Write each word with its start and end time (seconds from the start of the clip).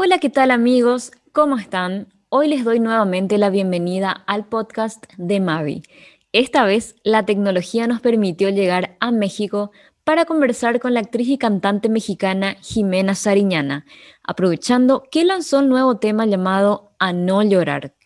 Hola, 0.00 0.18
¿qué 0.18 0.30
tal 0.30 0.52
amigos? 0.52 1.10
¿Cómo 1.32 1.56
están? 1.56 2.06
Hoy 2.28 2.46
les 2.46 2.62
doy 2.62 2.78
nuevamente 2.78 3.36
la 3.36 3.50
bienvenida 3.50 4.12
al 4.28 4.46
podcast 4.46 5.04
de 5.16 5.40
Mavi. 5.40 5.82
Esta 6.30 6.62
vez 6.62 6.94
la 7.02 7.26
tecnología 7.26 7.88
nos 7.88 8.00
permitió 8.00 8.48
llegar 8.48 8.96
a 9.00 9.10
México 9.10 9.72
para 10.04 10.24
conversar 10.24 10.78
con 10.78 10.94
la 10.94 11.00
actriz 11.00 11.26
y 11.30 11.36
cantante 11.36 11.88
mexicana 11.88 12.54
Jimena 12.60 13.16
Sariñana, 13.16 13.86
aprovechando 14.22 15.02
que 15.10 15.24
lanzó 15.24 15.58
el 15.58 15.68
nuevo 15.68 15.96
tema 15.96 16.26
llamado 16.26 16.92
A 17.00 17.12
no 17.12 17.42
llorar. 17.42 17.96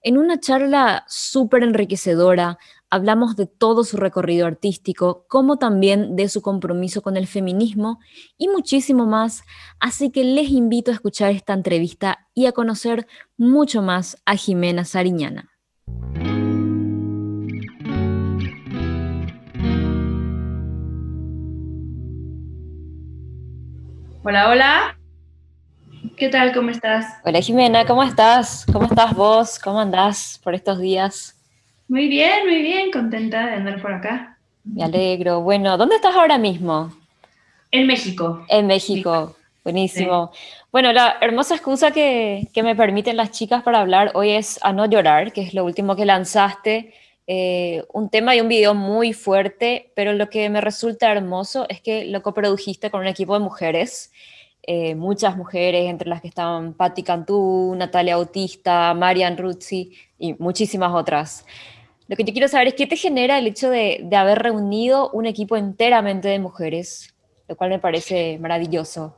En 0.00 0.16
una 0.16 0.40
charla 0.40 1.04
súper 1.08 1.62
enriquecedora, 1.62 2.56
hablamos 2.94 3.34
de 3.34 3.46
todo 3.46 3.82
su 3.82 3.96
recorrido 3.96 4.46
artístico, 4.46 5.26
como 5.28 5.56
también 5.56 6.14
de 6.14 6.28
su 6.28 6.42
compromiso 6.42 7.02
con 7.02 7.16
el 7.16 7.26
feminismo 7.26 7.98
y 8.38 8.46
muchísimo 8.46 9.04
más, 9.04 9.42
así 9.80 10.12
que 10.12 10.22
les 10.22 10.50
invito 10.50 10.92
a 10.92 10.94
escuchar 10.94 11.32
esta 11.32 11.54
entrevista 11.54 12.28
y 12.34 12.46
a 12.46 12.52
conocer 12.52 13.08
mucho 13.36 13.82
más 13.82 14.22
a 14.26 14.36
Jimena 14.36 14.84
Sariñana. 14.84 15.50
Hola, 24.22 24.50
hola. 24.50 24.98
¿Qué 26.16 26.28
tal? 26.28 26.54
¿Cómo 26.54 26.70
estás? 26.70 27.06
Hola 27.24 27.40
Jimena, 27.40 27.84
¿cómo 27.86 28.04
estás? 28.04 28.64
¿Cómo 28.72 28.86
estás 28.86 29.16
vos? 29.16 29.58
¿Cómo 29.58 29.80
andás 29.80 30.40
por 30.44 30.54
estos 30.54 30.78
días? 30.78 31.43
Muy 31.94 32.08
bien, 32.08 32.44
muy 32.44 32.60
bien, 32.60 32.90
contenta 32.90 33.46
de 33.46 33.52
andar 33.52 33.80
por 33.80 33.92
acá. 33.92 34.36
Me 34.64 34.82
alegro. 34.82 35.42
Bueno, 35.42 35.78
¿dónde 35.78 35.94
estás 35.94 36.16
ahora 36.16 36.38
mismo? 36.38 36.92
En 37.70 37.86
México. 37.86 38.44
En 38.48 38.66
México, 38.66 39.36
buenísimo. 39.62 40.32
Bueno, 40.72 40.92
la 40.92 41.18
hermosa 41.20 41.54
excusa 41.54 41.92
que, 41.92 42.48
me 42.64 42.74
permiten 42.74 43.16
las 43.16 43.30
chicas 43.30 43.62
para 43.62 43.78
hablar 43.78 44.10
hoy 44.14 44.30
es 44.30 44.58
A 44.62 44.72
No 44.72 44.86
Llorar, 44.86 45.32
que 45.32 45.42
es 45.42 45.54
lo 45.54 45.64
último 45.64 45.94
que 45.94 46.04
lanzaste. 46.04 46.94
Eh, 47.28 47.84
un 47.92 48.10
tema 48.10 48.34
y 48.34 48.40
un 48.40 48.48
video 48.48 48.74
muy 48.74 49.12
fuerte, 49.12 49.92
pero 49.94 50.14
lo 50.14 50.28
que 50.28 50.50
me 50.50 50.60
resulta 50.60 51.12
hermoso 51.12 51.64
es 51.68 51.80
que 51.80 52.06
lo 52.06 52.22
coprodujiste 52.22 52.90
con 52.90 53.02
un 53.02 53.06
equipo 53.06 53.34
de 53.34 53.44
mujeres. 53.44 54.10
Eh, 54.64 54.96
muchas 54.96 55.36
mujeres, 55.36 55.88
entre 55.88 56.08
las 56.08 56.22
que 56.22 56.26
estaban 56.26 56.74
Patti 56.74 57.04
Cantú, 57.04 57.72
Natalia 57.76 58.14
Autista, 58.14 58.92
Marian 58.94 59.36
Ruzzi 59.36 59.92
y 60.18 60.34
muchísimas 60.34 60.92
otras. 60.92 61.46
Lo 62.06 62.16
que 62.16 62.24
yo 62.24 62.32
quiero 62.32 62.48
saber 62.48 62.68
es 62.68 62.74
qué 62.74 62.86
te 62.86 62.96
genera 62.96 63.38
el 63.38 63.46
hecho 63.46 63.70
de, 63.70 64.06
haber 64.14 64.38
reunido 64.40 65.10
un 65.10 65.26
equipo 65.26 65.56
enteramente 65.56 66.28
de 66.28 66.38
mujeres, 66.38 67.14
lo 67.48 67.56
cual 67.56 67.70
me 67.70 67.78
parece 67.78 68.38
maravilloso. 68.40 69.16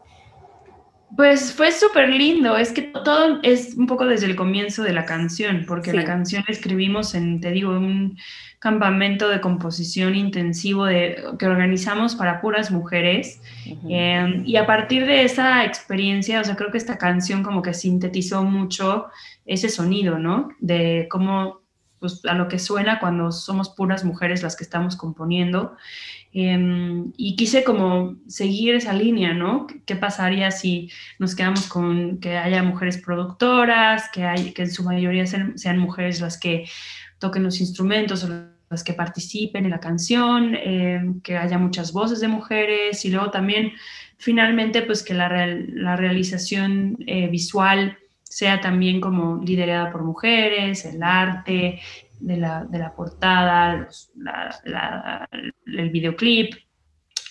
Pues 1.17 1.53
fue 1.53 1.73
súper 1.73 2.09
lindo, 2.09 2.57
es 2.57 2.73
que 2.73 2.83
todo 2.83 3.41
es 3.43 3.75
un 3.77 3.87
poco 3.87 4.07
desde 4.07 4.27
el 4.27 4.37
comienzo 4.37 4.83
de 4.83 4.93
la 4.93 5.05
canción, 5.05 5.65
porque 5.67 5.93
la 5.93 6.05
canción 6.05 6.45
la 6.47 6.53
escribimos 6.53 7.15
en, 7.15 7.41
te 7.41 7.53
digo, 7.53 7.71
un 7.71 8.19
campamento 8.59 9.29
de 9.29 9.41
composición 9.41 10.17
intensivo 10.17 10.85
de, 10.85 11.23
que 11.39 11.47
organizamos 11.47 12.17
para 12.17 12.41
puras 12.41 12.71
mujeres. 12.71 13.41
Em, 13.89 14.43
y 14.45 14.57
a 14.57 14.67
partir 14.67 15.07
de 15.07 15.23
esa 15.23 15.65
experiencia, 15.65 16.41
o 16.41 16.45
sea, 16.45 16.57
creo 16.57 16.73
que 16.73 16.79
esta 16.79 16.99
canción 16.99 17.43
como 17.43 17.63
que 17.63 17.73
sintetizó 17.73 18.43
mucho 18.43 19.07
ese 19.45 19.69
sonido, 19.69 20.19
¿no? 20.19 20.49
De 20.59 21.07
cómo 21.09 21.66
pues, 21.99 22.25
a 22.25 22.35
lo 22.35 22.49
que 22.49 22.59
suena 22.59 22.99
cuando 23.01 23.33
somos 23.33 23.71
puras 23.71 24.05
mujeres 24.05 24.43
las 24.43 24.57
que 24.57 24.65
estamos 24.65 24.97
componiendo. 24.97 25.77
Em, 26.33 27.13
y 27.17 27.35
quise 27.37 27.65
como 27.65 28.17
seguir 28.27 28.75
esa 28.75 28.93
línea, 28.93 29.33
¿no? 29.33 29.67
¿Qué 29.87 29.97
pasaría 29.97 30.51
si 30.51 30.91
nos 31.19 31.35
quedamos 31.35 31.67
con 31.67 32.19
que 32.19 32.37
haya 32.37 32.63
mujeres 32.63 32.99
productoras, 32.99 34.11
que, 34.13 34.25
hay, 34.25 34.53
que 34.53 34.63
en 34.63 34.71
su 34.71 34.85
mayoría 34.85 35.25
sean, 35.27 35.79
mujeres 35.79 36.21
las 36.21 36.39
que 36.39 36.69
toquen 37.19 37.43
los 37.43 37.61
instrumentos 37.61 38.25
o 38.25 38.49
las 38.69 38.85
que 38.85 38.93
participen 38.93 39.65
en 39.65 39.71
la 39.71 39.81
canción, 39.81 40.55
em, 40.55 41.21
que 41.23 41.39
haya 41.39 41.57
muchas 41.59 41.93
voces 41.93 42.21
de 42.21 42.29
mujeres 42.29 43.05
y 43.07 43.11
luego 43.11 43.31
también 43.31 43.73
finalmente 44.19 44.83
pues 44.83 45.03
que 45.03 45.15
la, 45.15 45.29
realización 45.29 46.99
eh, 47.07 47.29
visual 47.29 47.97
sea 48.37 48.61
también 48.61 49.01
como 49.01 49.43
liderada 49.43 49.91
por 49.91 50.05
mujeres, 50.05 50.85
el 50.85 51.03
arte 51.03 51.81
de 52.21 52.37
la, 52.37 52.93
portada, 52.95 53.89
el 55.65 55.91
videoclip, 55.91 56.53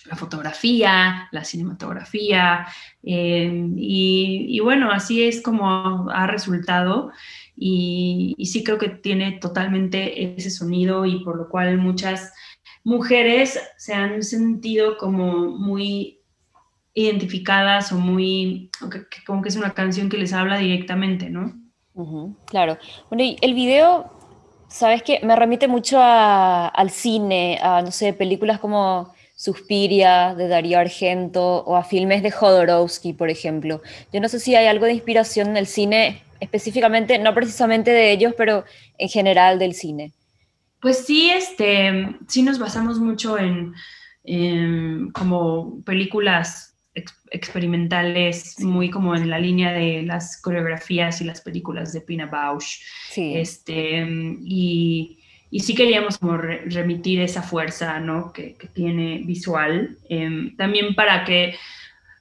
la 0.06 0.16
fotografía, 0.16 1.28
la 1.30 1.44
cinematografía, 1.44 2.66
eh, 3.04 3.68
y, 3.76 4.58
bueno, 4.58 4.90
así 4.90 5.22
es 5.22 5.40
como 5.40 6.10
ha 6.10 6.26
resultado. 6.26 7.12
Y, 7.54 8.34
sí 8.44 8.64
creo 8.64 8.78
que 8.78 8.88
tiene 8.88 9.38
totalmente 9.38 10.36
ese 10.36 10.50
sonido 10.50 11.06
y 11.06 11.22
por 11.22 11.36
lo 11.36 11.48
cual 11.48 11.78
muchas 11.78 12.32
mujeres 12.82 13.60
se 13.76 13.94
han 13.94 14.24
sentido 14.24 14.96
como 14.96 15.56
muy 15.56 16.18
identificadas 16.96 17.92
o 17.92 17.96
muy, 17.98 18.70
como 19.26 19.42
que 19.42 19.50
es 19.50 19.56
una 19.56 19.74
canción 19.74 20.08
que 20.08 20.16
les 20.16 20.32
habla 20.32 20.58
directamente, 20.58 21.30
¿no? 21.30 21.54
claro. 22.46 22.78
Bueno, 23.08 23.22
y 23.22 23.36
el 23.40 23.54
video, 23.54 24.10
¿sabes 24.68 25.02
qué? 25.02 25.20
Me 25.22 25.36
remite 25.36 25.68
mucho 25.68 25.98
al 26.00 26.90
cine, 26.90 27.58
a, 27.62 27.82
no 27.82 27.90
sé, 27.90 28.12
películas 28.12 28.60
como 28.60 29.14
Suspiria 29.34 30.34
de 30.34 30.48
Darío 30.48 30.78
Argento 30.78 31.64
o 31.64 31.76
a 31.76 31.84
filmes 31.84 32.22
de 32.22 32.30
Jodorowsky, 32.30 33.12
por 33.12 33.28
ejemplo. 33.28 33.82
Yo 34.10 34.20
no 34.20 34.28
sé 34.28 34.40
si 34.40 34.54
hay 34.54 34.66
algo 34.66 34.86
de 34.86 34.94
inspiración 34.94 35.48
en 35.48 35.56
el 35.58 35.66
cine, 35.66 36.22
específicamente, 36.40 37.18
no 37.18 37.34
precisamente 37.34 37.90
de 37.90 38.12
ellos, 38.12 38.34
pero 38.38 38.64
en 38.96 39.08
general 39.10 39.58
del 39.58 39.74
cine. 39.74 40.12
Pues 40.80 41.04
sí, 41.04 41.30
este, 41.30 42.16
sí 42.26 42.42
nos 42.42 42.58
basamos 42.58 42.98
mucho 42.98 43.38
en, 43.38 43.74
en 44.24 45.10
como 45.12 45.82
películas 45.84 46.65
experimentales, 47.30 48.60
muy 48.60 48.90
como 48.90 49.14
en 49.14 49.30
la 49.30 49.38
línea 49.38 49.72
de 49.72 50.02
las 50.02 50.40
coreografías 50.40 51.20
y 51.20 51.24
las 51.24 51.40
películas 51.40 51.92
de 51.92 52.00
Pina 52.00 52.26
Bausch. 52.26 52.80
Este, 53.16 54.06
y, 54.42 55.18
y, 55.50 55.60
sí 55.60 55.74
queríamos 55.74 56.18
como 56.18 56.36
remitir 56.36 57.20
esa 57.20 57.42
fuerza 57.42 57.98
¿no? 58.00 58.32
que, 58.32 58.54
que 58.54 58.68
tiene 58.68 59.22
visual, 59.24 59.96
em, 60.08 60.56
también 60.56 60.94
para 60.94 61.24
que, 61.24 61.56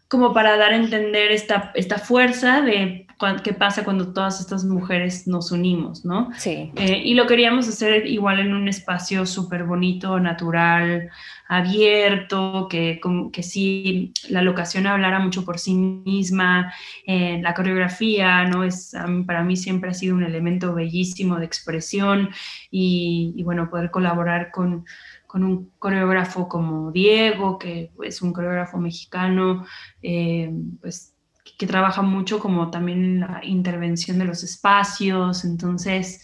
como 0.08 0.34
para 0.34 0.58
dar 0.58 0.74
a 0.74 0.78
entender 0.78 1.32
esta, 1.32 1.72
esta 1.76 1.98
fuerza 1.98 2.62
de 2.62 3.05
qué 3.44 3.54
pasa 3.54 3.84
cuando 3.84 4.14
todas 4.14 4.40
estas 4.42 4.66
mujeres 4.66 5.28
nos 5.28 5.52
unimos, 5.52 6.04
¿no? 6.04 6.30
Sí. 6.38 6.72
Eh, 6.76 7.02
y 7.04 7.14
lo 7.14 7.28
queríamos 7.28 7.68
hacer 7.68 8.06
igual 8.08 8.40
en 8.40 8.54
un 8.54 8.68
espacio 8.68 9.26
súper 9.26 9.64
bonito, 9.64 10.20
natural, 10.20 11.10
abierto, 11.48 12.68
que, 12.70 13.00
que 13.32 13.44
sí, 13.44 14.14
la 14.30 14.42
locación 14.42 14.88
hablara 14.88 15.20
mucho 15.20 15.46
por 15.46 15.60
sí 15.60 15.76
misma, 15.76 16.74
eh, 17.08 17.40
la 17.42 17.54
coreografía, 17.54 18.46
¿no? 18.46 18.64
Es, 18.64 18.94
para 19.26 19.44
mí 19.44 19.56
siempre 19.56 19.92
ha 19.92 19.94
sido 19.94 20.16
un 20.16 20.24
elemento 20.24 20.74
bellísimo 20.74 21.38
de 21.38 21.46
expresión 21.46 22.30
y, 22.70 23.42
bueno, 23.44 23.70
poder 23.70 23.92
colaborar 23.92 24.52
con, 24.52 24.86
con 25.26 25.44
un 25.44 25.72
coreógrafo 25.80 26.50
como 26.50 26.92
Diego, 26.92 27.58
que 27.58 27.92
es 28.04 28.22
un 28.22 28.34
coreógrafo 28.34 28.78
mexicano, 28.78 29.66
eh, 30.02 30.52
pues 30.82 31.15
que 31.58 31.68
trabaja 31.68 32.02
mucho 32.02 32.40
como 32.40 32.70
también 32.70 33.22
la 33.22 33.42
intervención 33.44 34.20
de 34.20 34.26
los 34.26 34.44
espacios, 34.44 35.46
entonces 35.46 36.24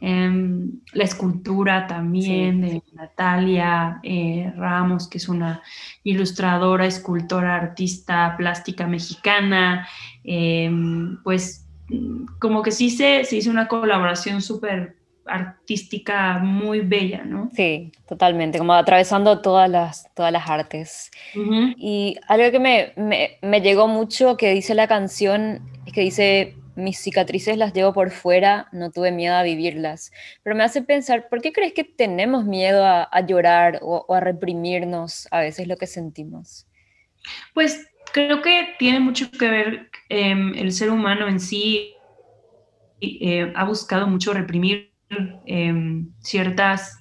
em, 0.00 0.80
la 0.92 1.04
escultura 1.04 1.86
también 1.86 2.60
de 2.60 2.82
Natalia 2.92 3.98
eh, 4.02 4.52
Ramos, 4.56 5.08
que 5.08 5.18
es 5.18 5.28
una 5.28 5.62
ilustradora, 6.04 6.86
escultora, 6.86 7.56
artista 7.56 8.36
plástica 8.36 8.86
mexicana, 8.86 9.88
em, 10.22 11.20
pues 11.24 11.66
como 12.38 12.62
que 12.62 12.70
sí 12.70 12.90
se, 12.90 13.24
se 13.24 13.36
hizo 13.36 13.50
una 13.50 13.66
colaboración 13.66 14.42
súper 14.42 14.97
artística 15.28 16.38
muy 16.38 16.80
bella, 16.80 17.24
¿no? 17.24 17.50
Sí, 17.54 17.92
totalmente, 18.06 18.58
como 18.58 18.74
atravesando 18.74 19.40
todas 19.40 19.68
las, 19.68 20.12
todas 20.14 20.32
las 20.32 20.48
artes. 20.48 21.10
Y 21.76 22.16
algo 22.26 22.50
que 22.50 22.58
me, 22.58 22.92
me, 22.96 23.38
me, 23.42 23.60
llegó 23.60 23.88
mucho 23.88 24.36
que 24.36 24.52
dice 24.52 24.74
la 24.74 24.88
canción 24.88 25.60
es 25.86 25.92
que 25.92 26.00
dice, 26.00 26.54
mis 26.78 26.98
cicatrices 26.98 27.56
las 27.58 27.72
llevo 27.72 27.92
por 27.92 28.10
fuera, 28.10 28.68
no 28.72 28.90
tuve 28.90 29.10
miedo 29.10 29.34
a 29.34 29.42
vivirlas. 29.42 30.12
Pero 30.42 30.56
me 30.56 30.64
hace 30.64 30.82
pensar, 30.82 31.28
¿por 31.28 31.42
qué 31.42 31.52
crees 31.52 31.72
que 31.72 31.84
tenemos 31.84 32.44
miedo 32.44 32.84
a, 32.84 33.02
a 33.02 33.26
llorar 33.26 33.80
o, 33.82 34.06
a 34.14 34.20
reprimirnos 34.20 35.28
a 35.30 35.40
veces 35.40 35.66
lo 35.66 35.76
que 35.76 35.86
sentimos? 35.86 36.66
Pues 37.52 37.86
creo 38.12 38.42
que 38.42 38.74
tiene 38.78 39.00
mucho 39.00 39.30
que 39.30 39.48
ver 39.48 39.90
em, 40.08 40.54
el 40.54 40.72
ser 40.72 40.90
humano 40.90 41.28
en 41.28 41.40
sí. 41.40 41.94
Eh, 43.00 43.52
ha 43.54 43.64
buscado 43.64 44.06
mucho 44.06 44.32
reprimir 44.32 44.87
Em, 45.46 46.08
ciertas 46.20 46.98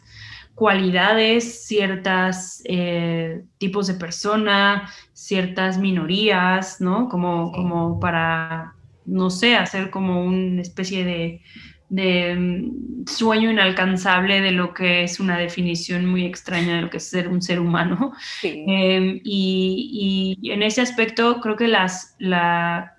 cualidades, 0.56 1.68
ciertos 1.68 2.62
eh, 2.66 3.44
tipos 3.58 3.88
de 3.88 3.94
persona, 3.96 4.90
ciertas 5.14 5.78
minorías, 5.78 6.82
¿no? 6.82 7.10
Como, 7.10 7.52
como 7.52 8.00
para 8.00 8.74
no 9.08 9.30
sé, 9.30 9.56
hacer 9.56 9.90
como 9.90 10.24
una 10.24 10.62
especie 10.62 11.42
de, 11.90 12.36
mm, 12.36 13.08
sueño 13.08 13.50
inalcanzable 13.52 14.42
de 14.42 14.52
lo 14.52 14.74
que 14.74 15.04
es 15.04 15.20
una 15.20 15.38
definición 15.38 16.06
muy 16.06 16.26
extraña 16.26 16.76
de 16.76 16.82
lo 16.82 16.90
que 16.90 16.98
es 16.98 17.10
ser 17.10 17.30
un 17.30 17.42
ser 17.42 17.60
humano. 17.60 18.12
Em, 18.44 19.22
y, 19.24 20.38
en 20.44 20.62
ese 20.62 20.82
aspecto 20.82 21.40
creo 21.42 21.56
que 21.56 21.68
las, 21.68 22.16
la, 22.20 22.98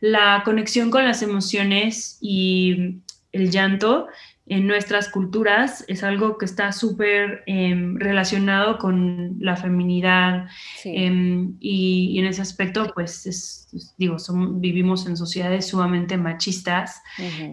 la 0.00 0.42
conexión 0.44 0.90
con 0.90 1.04
las 1.04 1.22
emociones 1.22 2.18
y 2.20 3.02
el 3.32 3.50
llanto 3.50 4.08
en 4.46 4.66
nuestras 4.66 5.08
culturas 5.08 5.84
es 5.88 6.02
algo 6.02 6.36
que 6.36 6.44
está 6.44 6.72
súper 6.72 7.42
em, 7.46 7.96
relacionado 7.96 8.78
con 8.78 9.36
la 9.38 9.56
feminidad 9.56 10.46
em, 10.84 11.56
y, 11.60 12.18
en 12.18 12.26
ese 12.26 12.42
aspecto 12.42 12.90
pues 12.92 13.68
digo 13.96 14.16
vivimos 14.56 15.06
en 15.06 15.16
sociedades 15.16 15.68
sumamente 15.68 16.16
machistas. 16.16 17.00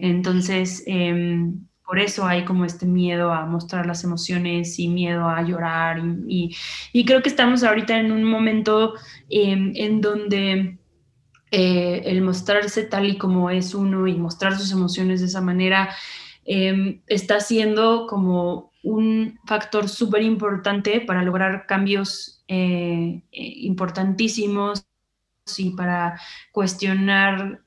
Entonces 0.01 0.83
em, 0.87 1.59
por 1.85 1.99
eso 1.99 2.25
hay 2.25 2.43
como 2.43 2.65
este 2.65 2.85
miedo 2.85 3.31
a 3.31 3.45
mostrar 3.45 3.85
las 3.85 4.03
emociones 4.03 4.77
y 4.79 4.87
miedo 4.89 5.29
a 5.29 5.43
llorar 5.43 6.01
y, 6.27 6.55
creo 7.05 7.21
que 7.21 7.29
estamos 7.29 7.63
ahorita 7.63 7.99
en 7.99 8.11
un 8.11 8.23
momento 8.23 8.95
en 9.29 10.01
donde 10.01 10.78
eh, 11.51 12.01
el 12.05 12.21
mostrarse 12.21 12.83
tal 12.83 13.07
y 13.07 13.17
como 13.17 13.49
es 13.49 13.73
uno 13.73 14.07
y 14.07 14.15
mostrar 14.15 14.57
sus 14.57 14.71
emociones 14.71 15.19
de 15.19 15.27
esa 15.27 15.41
manera 15.41 15.89
Em, 16.51 17.03
está 17.05 17.41
siendo 17.41 18.07
como 18.07 18.71
un 18.81 19.39
factor 19.45 19.87
súper 19.87 20.23
importante 20.23 20.99
para 20.99 21.21
lograr 21.21 21.67
cambios 21.67 22.43
eh, 22.47 23.21
eh, 23.31 23.53
importantísimos 23.61 24.83
y 25.59 25.75
para 25.75 26.19
cuestionar 26.51 27.61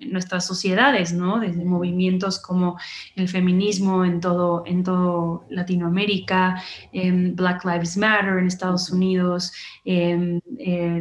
nuestras 0.00 0.46
sociedades, 0.46 1.12
¿no? 1.12 1.40
Desde 1.40 1.64
movimientos 1.64 2.40
como 2.40 2.78
el 3.16 3.28
feminismo 3.28 4.04
en 4.04 4.20
todo, 4.20 4.64
en 4.66 4.82
todo 4.82 5.44
Latinoamérica, 5.48 6.62
Black 6.92 7.64
Lives 7.64 7.96
Matter 7.96 8.38
en 8.38 8.46
Estados 8.46 8.90
Unidos, 8.90 9.52
eh, 9.84 10.40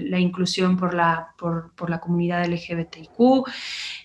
la 0.02 0.20
inclusión 0.20 0.78
por 0.78 0.94
la, 0.94 1.34
por, 1.38 1.74
por, 1.76 1.90
la 1.90 2.00
comunidad 2.00 2.46
LGBTQ. 2.46 3.48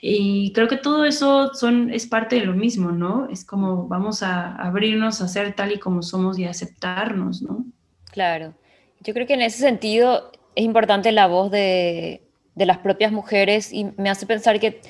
Y 0.01 0.53
creo 0.53 0.69
que 0.69 0.77
todo 0.77 1.05
eso 1.05 1.53
son, 1.55 1.91
es 1.91 2.07
parte 2.07 2.37
de 2.37 2.47
lo 2.47 2.55
mismo, 2.55 2.93
¿no? 2.93 3.29
Es 3.29 3.45
como 3.45 3.89
vamos 3.89 4.23
a 4.23 4.55
abrirnos 4.57 5.21
a 5.21 5.29
ser 5.29 5.55
tal 5.55 5.73
y 5.73 5.79
como 5.79 6.03
somos 6.03 6.39
y 6.39 6.45
aceptarnos, 6.45 7.43
¿no? 7.43 7.65
Claro. 8.13 8.55
Yo 9.01 9.15
creo 9.15 9.27
que 9.27 9.35
en 9.35 9.43
ese 9.43 9.59
sentido 9.59 10.33
es 10.55 10.65
importante 10.65 11.13
la 11.13 11.27
voz 11.27 11.51
de, 11.51 12.26
de 12.57 12.67
las 12.67 12.79
propias 12.79 13.13
mujeres 13.13 13.73
y 13.73 13.85
me 13.97 14.11
hace 14.11 14.27
pensar 14.27 14.59
que 14.59 14.81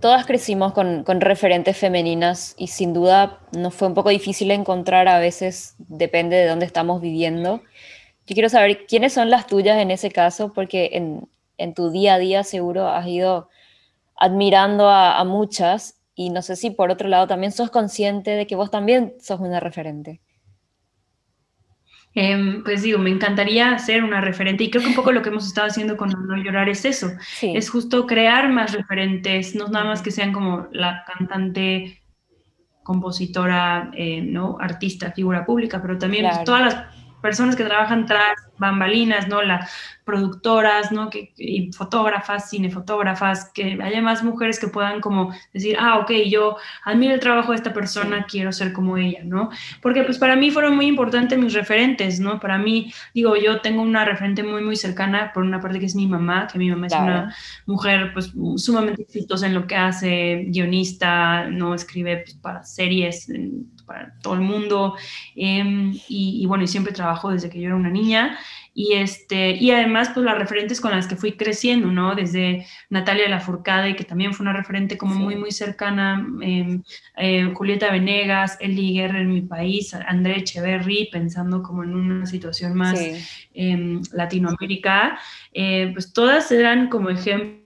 todas 0.00 0.24
crecimos 0.26 0.72
con, 0.72 1.04
referentes 1.20 1.76
femeninas 1.76 2.54
y 2.56 2.68
sin 2.68 2.94
duda 2.94 3.40
nos 3.52 3.74
fue 3.74 3.88
un 3.88 3.94
poco 3.94 4.08
difícil 4.10 4.50
encontrar 4.52 5.08
a 5.08 5.18
veces, 5.18 5.74
depende 5.78 6.36
de 6.36 6.46
dónde 6.46 6.66
estamos 6.66 7.00
viviendo. 7.00 7.62
Yo 8.26 8.34
quiero 8.34 8.48
saber 8.48 8.86
quiénes 8.86 9.12
son 9.12 9.28
las 9.28 9.46
tuyas 9.46 9.78
en 9.78 9.90
ese 9.90 10.10
caso, 10.10 10.52
porque 10.52 10.90
en, 10.92 11.74
tu 11.74 11.90
día 11.90 12.14
a 12.14 12.18
día 12.18 12.44
seguro 12.44 12.88
has 12.88 13.06
ido 13.06 13.48
admirando 14.16 14.88
a, 14.88 15.18
a, 15.18 15.24
muchas 15.24 16.00
y 16.14 16.30
no 16.30 16.42
sé 16.42 16.56
si 16.56 16.70
por 16.70 16.90
otro 16.90 17.08
lado 17.08 17.26
también 17.26 17.52
sos 17.52 17.70
consciente 17.70 18.30
de 18.30 18.46
que 18.46 18.56
vos 18.56 18.70
también 18.70 19.14
sos 19.20 19.40
una 19.40 19.60
referente. 19.60 20.20
Em, 22.18 22.64
pues 22.64 22.80
digo, 22.80 22.98
me 22.98 23.10
encantaría 23.10 23.78
ser 23.78 24.02
una 24.02 24.22
referente 24.22 24.64
y 24.64 24.70
creo 24.70 24.82
que 24.82 24.88
un 24.88 24.94
poco 24.94 25.12
lo 25.12 25.20
que 25.20 25.28
hemos 25.28 25.46
estado 25.46 25.66
haciendo 25.66 25.98
con 25.98 26.08
No 26.08 26.36
Llorar 26.38 26.66
es 26.70 26.86
eso, 26.86 27.10
es 27.42 27.68
justo 27.68 28.06
crear 28.06 28.50
más 28.50 28.72
referentes, 28.72 29.54
no 29.54 29.68
nada 29.68 29.84
más 29.84 30.00
que 30.00 30.10
sean 30.10 30.32
como 30.32 30.66
la 30.72 31.04
cantante, 31.04 32.00
compositora, 32.82 33.90
eh, 33.92 34.22
no 34.22 34.56
artista, 34.58 35.12
figura 35.12 35.44
pública, 35.44 35.82
pero 35.82 35.98
también 35.98 36.26
pues, 36.26 36.42
todas 36.44 36.62
las 36.62 36.95
personas 37.26 37.56
que 37.56 37.64
trabajan 37.64 38.06
tras 38.06 38.36
bambalinas, 38.56 39.26
¿no? 39.26 39.42
Las 39.42 39.68
productoras, 40.04 40.92
¿no? 40.92 41.10
Que, 41.10 41.32
y 41.36 41.72
fotógrafas, 41.72 42.50
cinefotógrafas, 42.50 43.50
que 43.52 43.76
haya 43.82 44.00
más 44.00 44.22
mujeres 44.22 44.60
que 44.60 44.68
puedan 44.68 45.00
como 45.00 45.34
decir, 45.52 45.76
ah, 45.80 45.98
ok, 45.98 46.12
yo 46.30 46.56
admiro 46.84 47.14
el 47.14 47.18
trabajo 47.18 47.50
de 47.50 47.56
esta 47.56 47.72
persona, 47.72 48.24
quiero 48.30 48.52
ser 48.52 48.72
como 48.72 48.96
ella, 48.96 49.24
¿no? 49.24 49.50
Porque 49.82 50.04
pues 50.04 50.18
para 50.18 50.36
mí 50.36 50.52
fueron 50.52 50.76
muy 50.76 50.86
importantes 50.86 51.36
mis 51.36 51.52
referentes, 51.52 52.20
¿no? 52.20 52.38
Para 52.38 52.58
mí, 52.58 52.92
digo, 53.12 53.34
yo 53.34 53.60
tengo 53.60 53.82
una 53.82 54.04
referente 54.04 54.44
muy, 54.44 54.62
muy 54.62 54.76
cercana, 54.76 55.32
por 55.34 55.42
una 55.42 55.60
parte 55.60 55.80
que 55.80 55.86
es 55.86 55.96
mi 55.96 56.06
mamá, 56.06 56.46
que 56.46 56.60
mi 56.60 56.70
mamá 56.70 56.86
es 56.86 56.92
una 56.92 57.34
mujer 57.66 58.12
pues 58.14 58.32
sumamente 58.56 59.02
exitosa 59.02 59.48
en 59.48 59.54
lo 59.54 59.66
que 59.66 59.74
hace, 59.74 60.44
guionista, 60.46 61.48
¿no? 61.50 61.74
Escribe 61.74 62.18
pues, 62.18 62.34
para 62.34 62.62
series, 62.62 63.28
para 63.86 64.12
todo 64.20 64.34
el 64.34 64.40
mundo, 64.40 64.96
em, 65.34 65.92
y, 66.08 66.42
y 66.42 66.46
bueno, 66.46 66.64
y 66.64 66.68
siempre 66.68 66.92
trabajó 66.92 67.30
desde 67.30 67.48
que 67.50 67.60
yo 67.60 67.66
era 67.66 67.76
una 67.76 67.90
niña. 67.90 68.38
Y, 68.78 68.92
este, 68.92 69.52
y 69.52 69.70
además, 69.70 70.10
pues 70.12 70.26
las 70.26 70.36
referentes 70.36 70.82
con 70.82 70.90
las 70.90 71.06
que 71.06 71.16
fui 71.16 71.32
creciendo, 71.32 71.90
¿no? 71.90 72.14
Desde 72.14 72.66
Natalia 72.90 73.26
Lafourcade, 73.26 73.96
que 73.96 74.04
también 74.04 74.34
fue 74.34 74.44
una 74.44 74.52
referente 74.52 74.98
como 74.98 75.14
muy, 75.14 75.34
muy 75.34 75.50
cercana, 75.50 76.26
em, 76.42 76.82
eh, 77.16 77.50
Julieta 77.54 77.90
Venegas, 77.90 78.58
Eli 78.60 78.92
Guerra 78.92 79.20
en 79.20 79.32
mi 79.32 79.40
país, 79.40 79.94
André 79.94 80.40
Echeverry, 80.40 81.08
pensando 81.10 81.62
como 81.62 81.84
en 81.84 81.94
una 81.94 82.26
situación 82.26 82.74
más 82.74 83.00
em, 83.54 84.02
Latinoamérica, 84.12 85.18
eh, 85.54 85.90
pues 85.94 86.12
todas 86.12 86.52
eran 86.52 86.90
como 86.90 87.08
ejemplos 87.08 87.65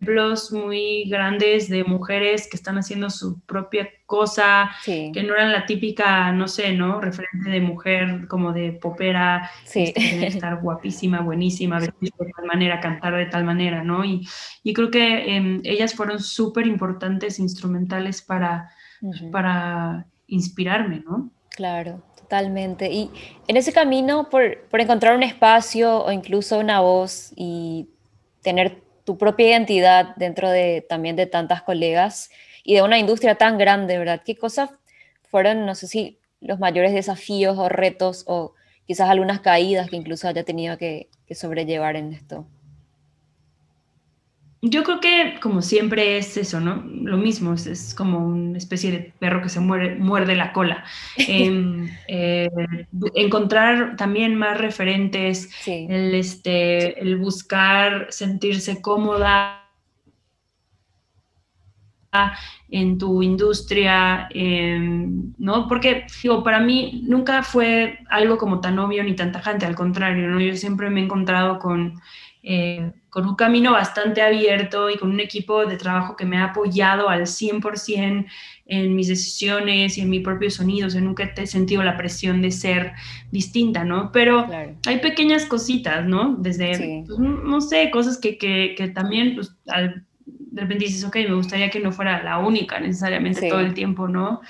ejemplos 0.00 0.50
muy 0.50 1.04
grandes 1.08 1.68
de 1.68 1.84
mujeres 1.84 2.48
que 2.48 2.56
están 2.56 2.78
haciendo 2.78 3.10
su 3.10 3.40
propia 3.40 3.88
cosa, 4.06 4.70
que 4.84 5.22
no 5.22 5.34
eran 5.34 5.52
la 5.52 5.66
típica, 5.66 6.32
no 6.32 6.48
sé, 6.48 6.72
¿no? 6.72 7.00
Referente 7.00 7.50
de 7.50 7.60
mujer 7.60 8.26
como 8.26 8.52
de 8.52 8.72
popera, 8.72 9.50
sí. 9.64 9.92
Este, 9.94 10.26
estar 10.26 10.60
guapísima, 10.60 11.20
buenísima, 11.20 11.78
vestir 11.78 12.10
de 12.18 12.32
tal 12.34 12.46
manera, 12.46 12.80
cantar 12.80 13.14
de 13.16 13.26
tal 13.26 13.44
manera, 13.44 13.84
¿no? 13.84 14.04
Y, 14.04 14.26
y 14.62 14.72
creo 14.72 14.90
que 14.90 15.36
em, 15.36 15.60
ellas 15.64 15.94
fueron 15.94 16.18
súper 16.18 16.66
importantes, 16.66 17.38
instrumentales 17.38 18.22
para, 18.22 18.70
para 19.30 20.06
inspirarme, 20.26 21.02
¿no? 21.06 21.30
Claro, 21.50 22.02
totalmente. 22.16 22.90
Y 22.90 23.10
en 23.46 23.56
ese 23.56 23.72
camino, 23.72 24.28
por, 24.30 24.62
por 24.70 24.80
encontrar 24.80 25.14
un 25.14 25.22
espacio 25.22 26.04
o 26.04 26.10
incluso 26.10 26.58
una 26.58 26.80
voz 26.80 27.32
y 27.36 27.90
tener 28.42 28.89
tu 29.10 29.18
propia 29.18 29.48
identidad 29.48 30.14
dentro 30.14 30.48
de 30.48 30.86
también 30.88 31.16
de 31.16 31.26
tantas 31.26 31.62
colegas 31.62 32.30
y 32.62 32.74
de 32.74 32.82
una 32.82 32.96
industria 32.96 33.34
tan 33.34 33.58
grande, 33.58 33.98
¿verdad? 33.98 34.22
¿Qué 34.24 34.36
cosas 34.36 34.70
fueron, 35.28 35.66
no 35.66 35.74
sé 35.74 35.88
si 35.88 36.20
los 36.40 36.60
mayores 36.60 36.94
desafíos 36.94 37.58
o 37.58 37.68
retos 37.68 38.22
o 38.28 38.54
quizás 38.86 39.10
algunas 39.10 39.40
caídas 39.40 39.90
que 39.90 39.96
incluso 39.96 40.28
haya 40.28 40.44
tenido 40.44 40.78
que, 40.78 41.08
que 41.26 41.34
sobrellevar 41.34 41.96
en 41.96 42.12
esto? 42.12 42.46
Yo 44.62 44.82
creo 44.84 45.00
que 45.00 45.38
como 45.40 45.62
siempre 45.62 46.18
es 46.18 46.36
eso, 46.36 46.60
¿no? 46.60 46.84
Lo 46.84 47.16
mismo, 47.16 47.54
es, 47.54 47.94
como 47.94 48.26
una 48.26 48.58
especie 48.58 48.90
de 48.92 49.12
perro 49.18 49.40
que 49.40 49.48
se 49.48 49.58
muere, 49.58 49.94
muerde 49.94 50.36
la 50.36 50.52
cola. 50.52 50.84
Em, 51.16 51.88
eh, 52.08 52.48
encontrar 53.14 53.96
también 53.96 54.36
más 54.36 54.58
referentes, 54.58 55.48
el, 55.66 56.14
este, 56.14 57.00
el 57.00 57.16
buscar 57.16 58.08
sentirse 58.10 58.82
cómoda 58.82 59.56
en 62.68 62.98
tu 62.98 63.22
industria, 63.22 64.28
em, 64.30 65.32
¿no? 65.38 65.68
Porque, 65.68 66.06
digo, 66.22 66.42
para 66.42 66.60
mí 66.60 67.02
nunca 67.06 67.42
fue 67.42 68.00
algo 68.10 68.36
como 68.36 68.60
tan 68.60 68.78
obvio 68.78 69.04
ni 69.04 69.14
tan 69.14 69.32
tajante, 69.32 69.64
al 69.64 69.74
contrario, 69.74 70.28
¿no? 70.28 70.40
Yo 70.40 70.54
siempre 70.56 70.90
me 70.90 71.00
he 71.00 71.04
encontrado 71.04 71.58
con 71.58 72.00
eh, 72.42 72.92
con 73.10 73.26
un 73.26 73.34
camino 73.34 73.72
bastante 73.72 74.22
abierto 74.22 74.88
y 74.88 74.96
con 74.96 75.10
un 75.10 75.20
equipo 75.20 75.66
de 75.66 75.76
trabajo 75.76 76.16
que 76.16 76.24
me 76.24 76.38
ha 76.38 76.44
apoyado 76.44 77.08
al 77.08 77.22
100% 77.22 78.26
en 78.66 78.94
mis 78.94 79.08
decisiones 79.08 79.98
y 79.98 80.00
en 80.00 80.10
mi 80.10 80.20
propio 80.20 80.50
sonido. 80.50 80.86
O 80.86 80.90
sea, 80.90 81.00
nunca 81.00 81.24
he 81.36 81.46
sentido 81.46 81.82
la 81.82 81.96
presión 81.96 82.40
de 82.40 82.50
ser 82.50 82.92
distinta, 83.30 83.84
¿no? 83.84 84.10
Pero 84.12 84.46
hay 84.86 84.98
pequeñas 85.00 85.44
cositas, 85.44 86.06
¿no? 86.06 86.36
Desde, 86.38 87.04
pues, 87.06 87.18
no 87.18 87.60
sé, 87.60 87.90
cosas 87.90 88.16
que, 88.16 88.38
que, 88.38 88.74
que 88.76 88.88
también, 88.88 89.34
pues, 89.34 89.56
al, 89.66 90.06
de 90.24 90.62
repente 90.62 90.84
dices, 90.86 91.04
ok, 91.04 91.16
me 91.16 91.34
gustaría 91.34 91.70
que 91.70 91.80
no 91.80 91.92
fuera 91.92 92.22
la 92.22 92.38
única 92.38 92.80
necesariamente 92.80 93.48
todo 93.48 93.60
el 93.60 93.74
tiempo, 93.74 94.08
¿no? 94.08 94.40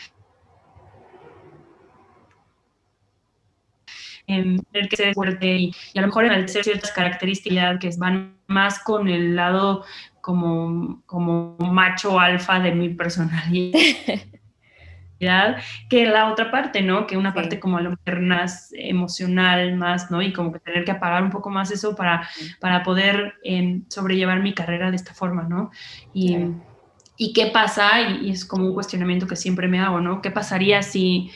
En 4.31 4.63
tener 4.73 4.89
que 4.89 4.97
ser 4.97 5.15
fuerte 5.15 5.57
y, 5.57 5.75
a 5.97 6.01
lo 6.01 6.09
mejor 6.09 6.25
en 6.25 6.49
ser 6.49 6.65
ciertas 6.65 6.93
características 6.93 7.79
que 7.79 7.91
van 7.99 8.37
más 8.47 8.79
con 8.81 9.09
el 9.09 9.37
lado 9.37 9.85
como, 10.21 11.03
como 11.07 11.57
macho 11.59 12.19
alfa 12.19 12.61
de 12.61 12.73
mi 12.73 12.91
personalidad. 12.91 13.73
que 15.89 16.07
la 16.07 16.31
otra 16.31 16.51
parte, 16.51 16.81
¿no? 16.81 17.07
Que 17.07 17.17
una 17.17 17.35
parte 17.35 17.61
como 17.61 17.77
a 17.77 17.83
lo 17.83 17.91
mejor 17.91 18.23
más 18.23 18.71
emocional, 18.73 19.77
más, 19.77 20.11
¿no? 20.11 20.23
Y 20.23 20.33
como 20.33 20.51
que 20.53 20.61
tener 20.61 20.85
que 20.85 20.93
apagar 20.93 21.23
un 21.23 21.31
poco 21.31 21.51
más 21.51 21.71
eso 21.71 21.95
para, 21.95 22.27
para 22.59 22.83
poder 22.83 23.35
em, 23.45 23.85
sobrellevar 23.89 24.41
mi 24.41 24.55
carrera 24.55 24.91
de 24.91 24.97
esta 24.97 25.13
forma, 25.13 25.43
¿no? 25.43 25.71
Y, 26.15 26.39
y 27.19 27.35
qué 27.35 27.49
pasa, 27.49 28.01
y, 28.01 28.31
es 28.31 28.47
como 28.47 28.65
un 28.67 28.75
cuestionamiento 28.75 29.27
que 29.27 29.37
siempre 29.37 29.69
me 29.69 29.79
hago, 29.79 30.01
¿no? 30.01 30.23
¿Qué 30.23 30.31
pasaría 30.31 30.83
si, 30.83 31.31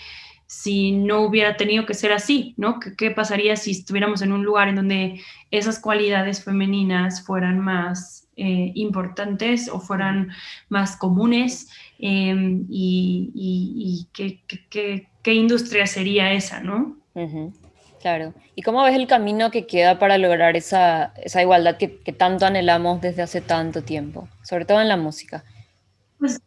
si 0.47 0.93
no 0.93 1.23
hubiera 1.23 1.57
tenido 1.57 1.87
que 1.87 1.95
ser 1.95 2.13
así, 2.13 2.55
¿no? 2.57 2.81
¿Qué, 2.81 2.95
¿Qué, 2.97 3.11
pasaría 3.11 3.57
si 3.57 3.71
estuviéramos 3.71 4.23
en 4.23 4.33
un 4.33 4.45
lugar 4.45 4.69
en 4.69 4.77
donde 4.77 5.21
esas 5.51 5.79
cualidades 5.79 6.45
femeninas 6.45 7.25
fueran 7.25 7.61
más 7.61 8.29
eh, 8.37 8.73
importantes 8.75 9.69
o 9.69 9.81
fueran 9.81 10.31
más 10.69 10.97
comunes? 10.97 11.71
Em, 11.99 12.67
y, 12.69 14.09
qué, 14.13 15.33
industria 15.33 15.87
sería 15.87 16.33
esa, 16.33 16.61
¿no? 16.61 16.97
Claro. 18.01 18.35
¿Y 18.55 18.63
cómo 18.63 18.83
ves 18.83 18.95
el 18.95 19.07
camino 19.07 19.51
que 19.51 19.67
queda 19.67 19.99
para 19.99 20.19
lograr 20.19 20.57
esa, 20.57 21.15
igualdad 21.41 21.79
que, 21.79 21.89
tanto 21.89 22.45
anhelamos 22.45 23.01
desde 23.01 23.23
hace 23.23 23.41
tanto 23.41 23.83
tiempo, 23.83 24.29
sobre 24.43 24.67
todo 24.67 24.83
en 24.83 24.89
la 24.89 24.97
música? 24.97 25.45
Pues 26.19 26.43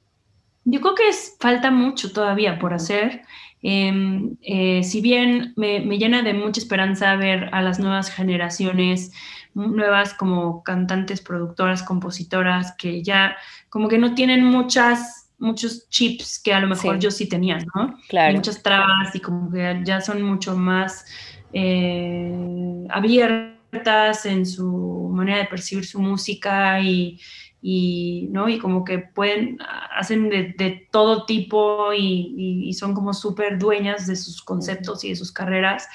yo 0.65 0.81
creo 0.81 0.93
que 0.95 1.07
es, 1.07 1.35
falta 1.39 1.71
mucho 1.71 2.11
todavía 2.11 2.59
por 2.59 2.73
hacer. 2.73 3.21
Em, 3.61 4.37
eh, 4.41 4.83
si 4.83 5.01
bien 5.01 5.53
me, 5.55 5.79
me, 5.79 5.97
llena 5.97 6.21
de 6.21 6.33
mucha 6.33 6.59
esperanza 6.59 7.15
ver 7.15 7.49
a 7.51 7.61
las 7.61 7.79
nuevas 7.79 8.11
generaciones, 8.11 9.11
nuevas 9.53 10.13
como 10.13 10.63
cantantes, 10.63 11.21
productoras, 11.21 11.81
compositoras, 11.81 12.73
que 12.77 13.01
ya 13.01 13.35
como 13.69 13.87
que 13.87 13.97
no 13.97 14.13
tienen 14.13 14.45
muchas 14.45 15.27
muchos 15.39 15.87
chips 15.89 16.39
que 16.39 16.53
a 16.53 16.59
lo 16.59 16.67
mejor 16.67 16.99
yo 16.99 17.11
sí 17.11 17.29
tenía, 17.29 17.59
¿no? 17.75 17.95
Claro. 18.09 18.35
muchas 18.35 18.63
trabas 18.63 19.13
y 19.13 19.19
como 19.19 19.51
que 19.51 19.81
ya 19.83 20.01
son 20.01 20.21
mucho 20.21 20.55
más 20.57 21.05
eh, 21.53 22.85
abiertas 22.89 24.25
en 24.25 24.45
su 24.45 25.11
manera 25.13 25.39
de 25.39 25.45
percibir 25.45 25.85
su 25.85 25.99
música 25.99 26.79
y, 26.81 27.19
¿no? 27.61 28.49
y 28.49 28.59
como 28.59 28.85
que 28.85 28.99
pueden, 28.99 29.57
hacen 29.95 30.29
de, 30.29 30.87
todo 30.91 31.25
tipo 31.25 31.93
y, 31.93 32.73
son 32.73 32.93
como 32.93 33.13
súper 33.13 33.57
dueñas 33.57 34.07
de 34.07 34.15
sus 34.15 34.41
conceptos 34.41 35.03
y 35.03 35.09
de 35.09 35.15
sus 35.15 35.31
carreras. 35.31 35.87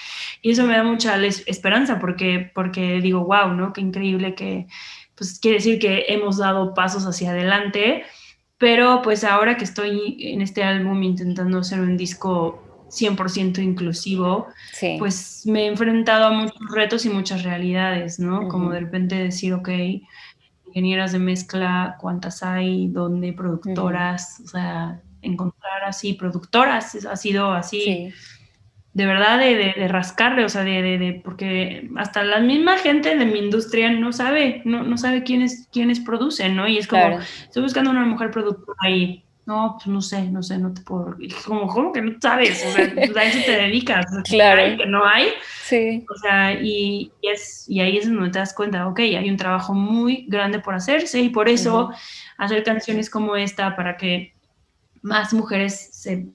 Y 0.43 0.51
eso 0.51 0.67
me 0.67 0.77
da 0.77 0.83
mucha 0.83 1.17
esperanza 1.25 1.99
porque, 1.99 2.51
porque 2.55 3.01
digo, 3.01 3.25
wow, 3.25 3.53
¿no? 3.55 3.73
Qué 3.73 3.81
increíble 3.81 4.35
que, 4.35 4.67
pues 5.15 5.39
quiere 5.39 5.59
decir 5.59 5.79
que 5.79 6.07
hemos 6.09 6.39
dado 6.39 6.75
pasos 6.75 7.05
hacia 7.05 7.31
adelante 7.31 8.05
pero 8.63 9.03
pues 9.03 9.25
ahora 9.25 9.57
que 9.57 9.65
estoy 9.65 10.19
en 10.21 10.41
este 10.41 10.63
álbum 10.63 11.03
intentando 11.03 11.59
hacer 11.59 11.81
un 11.81 11.97
disco 11.97 12.63
100% 12.93 13.61
inclusivo, 13.61 14.47
pues 15.01 15.43
me 15.47 15.65
he 15.65 15.67
enfrentado 15.67 16.27
a 16.27 16.31
muchos 16.31 16.71
retos 16.71 17.05
y 17.05 17.09
muchas 17.09 17.43
realidades, 17.43 18.21
¿no? 18.21 18.47
Como 18.47 18.71
de 18.71 18.79
repente 18.79 19.17
decir, 19.17 19.53
ok, 19.55 19.69
ingenieras 20.73 21.13
de 21.13 21.19
mezcla, 21.19 21.97
cuántas 22.01 22.43
hay, 22.43 22.89
dónde, 22.89 23.33
productoras, 23.33 24.41
o 24.45 24.49
sea, 24.49 25.01
encontrar 25.21 25.85
así 25.85 26.15
productoras, 26.15 27.07
ha 27.07 27.17
sido 27.17 27.53
así 27.53 28.13
de 28.95 29.07
verdad 29.07 29.39
de, 29.39 29.75
de, 29.75 29.89
rascarle, 29.89 30.45
o 30.45 30.49
sea, 30.49 30.65
de, 30.65 30.83
de, 30.83 31.21
porque 31.25 31.89
hasta 31.97 32.25
la 32.25 32.41
misma 32.41 32.77
gente 32.77 33.17
de 33.17 33.25
mi 33.25 33.39
industria 33.39 33.91
no 33.91 34.13
sabe, 34.13 34.61
no, 34.67 34.83
no 34.83 34.99
sabe 34.99 35.23
quiénes, 35.23 35.69
quiénes 35.73 36.01
producen, 36.01 36.57
¿no? 36.57 36.69
Y 36.69 36.77
es 36.77 36.87
como, 36.87 37.19
estoy 37.21 37.63
buscando 37.63 37.91
una 37.91 38.05
mujer 38.05 38.31
productora 38.31 38.91
y, 38.91 39.25
no, 39.45 39.75
pues 39.77 39.89
no 39.89 40.01
sé, 40.01 40.31
no 40.31 40.43
sé, 40.43 40.59
no 40.59 40.73
te 40.73 40.83
puedo, 40.83 41.17
como, 41.45 41.67
¿cómo 41.67 41.93
que 41.93 42.01
no 42.01 42.13
sabes? 42.21 42.65
O 42.65 42.73
sea, 42.73 42.93
pues 42.95 43.17
a 43.17 43.25
eso 43.25 43.39
te 43.45 43.53
dedicas, 43.53 44.07
claro. 44.25 44.77
que 44.77 44.87
no 44.87 45.05
hay. 45.05 45.31
Sí. 45.65 46.05
O 46.09 46.17
sea, 46.19 46.53
y, 46.53 47.11
y, 47.21 47.29
es, 47.29 47.69
y 47.69 47.81
ahí 47.81 47.97
es 47.97 48.07
donde 48.09 48.31
te 48.31 48.39
das 48.39 48.55
cuenta, 48.55 48.87
ok, 48.87 49.01
hay 49.01 49.29
un 49.29 49.37
trabajo 49.37 49.75
muy 49.75 50.27
grande 50.29 50.61
por 50.61 50.75
hacerse 50.75 51.21
y 51.21 51.29
por 51.31 51.49
eso 51.49 51.91
hacer 52.39 52.63
canciones 52.63 53.11
como 53.11 53.35
esta 53.35 53.75
para 53.75 53.97
que 53.97 54.35
más 55.03 55.35
mujeres 55.35 55.91
se 55.93 56.29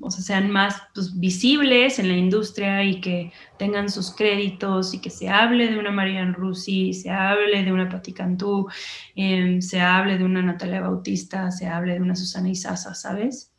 o 0.00 0.10
sea, 0.10 0.22
sean 0.22 0.50
más 0.50 0.76
pues, 0.94 1.18
visibles 1.18 1.98
en 1.98 2.08
la 2.08 2.16
industria 2.16 2.84
y 2.84 3.00
que 3.00 3.32
tengan 3.58 3.90
sus 3.90 4.14
créditos 4.14 4.94
y 4.94 5.00
que 5.00 5.10
se 5.10 5.28
hable 5.28 5.68
de 5.68 5.78
una 5.78 5.90
Marian 5.90 6.34
Rusi, 6.34 6.92
se 6.92 7.10
hable 7.10 7.62
de 7.62 7.72
una 7.72 7.88
Patti 7.88 8.12
Cantú, 8.12 8.68
em, 9.14 9.60
se 9.60 9.80
hable 9.80 10.18
de 10.18 10.24
una 10.24 10.42
Natalia 10.42 10.80
Bautista, 10.80 11.50
se 11.50 11.66
hable 11.66 11.94
de 11.94 12.00
una 12.00 12.16
Susana 12.16 12.48
Isaza, 12.48 12.94
¿sabes? 12.94 13.52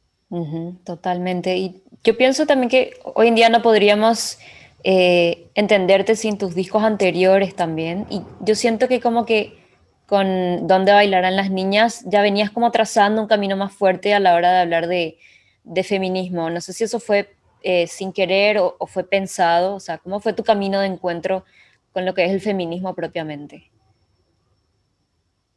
totalmente. 0.83 1.55
Y 1.55 1.81
yo 2.03 2.17
pienso 2.17 2.45
también 2.45 2.69
que 2.69 2.99
hoy 3.15 3.27
en 3.29 3.35
día 3.35 3.47
no 3.47 3.61
podríamos 3.61 4.37
eh, 4.83 5.49
entenderte 5.55 6.15
sin 6.15 6.37
tus 6.37 6.53
discos 6.53 6.83
anteriores 6.83 7.55
también. 7.55 8.05
Y 8.09 8.21
yo 8.41 8.55
siento 8.55 8.87
que 8.87 8.99
como 8.99 9.25
que 9.25 9.57
con 10.05 10.67
Dónde 10.67 10.93
bailarán 10.93 11.35
las 11.35 11.51
niñas 11.51 12.03
ya 12.05 12.21
venías 12.21 12.49
como 12.49 12.71
trazando 12.71 13.21
un 13.21 13.27
camino 13.27 13.57
más 13.57 13.73
fuerte 13.73 14.13
a 14.13 14.19
la 14.19 14.35
hora 14.35 14.51
de 14.53 14.59
hablar 14.59 14.87
de 14.87 15.17
de 15.67 15.83
feminismo. 15.83 16.49
No 16.49 16.61
sé 16.61 16.73
si 16.73 16.83
eso 16.83 16.99
fue 16.99 17.35
eh, 17.61 17.87
sin 17.87 18.13
querer 18.13 18.57
o, 18.59 18.77
fue 18.87 19.03
pensado, 19.03 19.75
o 19.75 19.79
sea, 19.79 19.97
¿cómo 19.97 20.19
fue 20.19 20.33
tu 20.33 20.43
camino 20.43 20.79
de 20.79 20.87
encuentro 20.87 21.45
con 21.91 22.05
lo 22.05 22.13
que 22.13 22.25
es 22.25 22.31
el 22.31 22.41
feminismo 22.41 22.95
propiamente? 22.95 23.69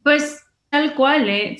Pues 0.03 0.43
tal 0.69 0.95
cual, 0.95 1.29
¿eh? 1.29 1.57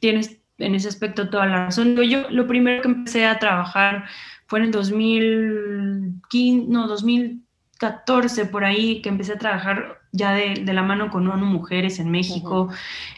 tienes 0.00 0.38
en 0.58 0.74
ese 0.74 0.88
aspecto 0.88 1.28
toda 1.28 1.46
la 1.46 1.66
razón. 1.66 1.96
Yo 1.96 2.30
lo 2.30 2.46
primero 2.46 2.82
que 2.82 2.88
empecé 2.88 3.26
a 3.26 3.38
trabajar 3.38 4.04
fue 4.46 4.60
en 4.60 4.66
el 4.66 4.70
2015, 4.70 6.70
no, 6.70 6.86
2014, 6.86 8.46
por 8.46 8.64
ahí, 8.64 9.02
que 9.02 9.08
empecé 9.08 9.32
a 9.32 9.38
trabajar 9.38 9.95
ya 10.16 10.32
de, 10.32 10.56
la 10.64 10.82
mano 10.82 11.10
con 11.10 11.28
ONU 11.28 11.46
Mujeres 11.46 11.98
en 11.98 12.10
México. 12.10 12.68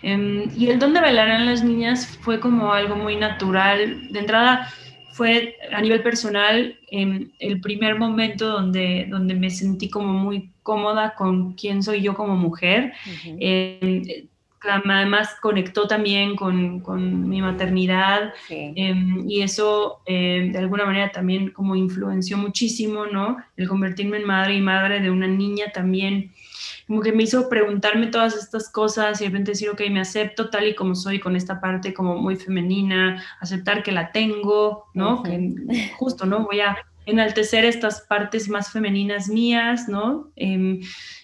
Em, 0.03 0.51
y 0.57 0.69
el 0.69 0.79
donde 0.79 1.01
bailarán 1.01 1.47
las 1.47 1.63
niñas 1.63 2.19
fue 2.21 2.41
como 2.41 2.73
algo 2.73 2.97
muy 2.97 3.17
natural. 3.17 4.13
De 4.13 4.19
entrada 4.19 4.69
fue 5.13 5.57
a 5.73 5.81
nivel 5.81 6.03
personal 6.03 6.79
em, 6.91 7.31
el 7.39 7.61
primer 7.61 7.99
momento 7.99 8.49
donde, 8.49 9.07
donde 9.09 9.35
me 9.35 9.51
sentí 9.51 9.89
como 9.89 10.13
muy 10.13 10.51
cómoda 10.63 11.15
con 11.15 11.55
quién 11.55 11.83
soy 11.83 12.03
yo 12.03 12.15
como 12.15 12.37
mujer. 12.37 12.93
Em, 13.25 14.03
además 14.61 15.37
conectó 15.41 15.87
también 15.87 16.35
con, 16.35 16.81
con 16.81 17.29
mi 17.29 17.41
maternidad 17.41 18.35
y 18.49 19.41
eso 19.41 20.01
de 20.07 20.53
alguna 20.59 20.85
manera 20.85 21.11
también 21.13 21.53
como 21.53 21.77
influenció 21.77 22.37
muchísimo, 22.37 23.07
¿no? 23.07 23.39
El 23.57 23.69
convertirme 23.69 24.17
en 24.17 24.27
madre 24.27 24.55
y 24.55 24.61
madre 24.61 25.01
de 25.01 25.11
una 25.11 25.29
niña 25.29 25.67
también 25.73 26.33
como 26.89 27.03
que 27.03 27.13
me 27.13 27.23
hizo 27.23 27.51
preguntarme 27.51 28.07
todas 28.07 28.35
estas 28.35 28.71
cosas 28.71 29.21
y 29.21 29.25
de 29.25 29.31
repente 29.31 29.51
decir, 29.53 29.69
ok, 29.69 29.83
me 29.91 30.01
acepto 30.01 30.49
tal 30.49 30.67
y 30.67 30.75
como 30.75 30.95
soy 30.95 31.21
con 31.21 31.37
esta 31.37 31.61
parte 31.61 31.93
como 31.93 32.17
muy 32.17 32.37
femenina, 32.37 33.23
aceptar 33.41 33.83
que 33.83 33.93
la 33.93 34.11
tengo, 34.11 34.87
¿no? 34.95 35.23
Que 35.23 35.93
justo, 35.99 36.25
¿no? 36.25 36.47
Voy 36.47 36.61
a 36.61 36.79
enaltecer 37.05 37.67
estas 37.67 38.01
partes 38.01 38.49
más 38.49 38.73
femeninas 38.73 39.29
mías, 39.29 39.87
¿no? 39.87 40.31
Em, 40.35 40.81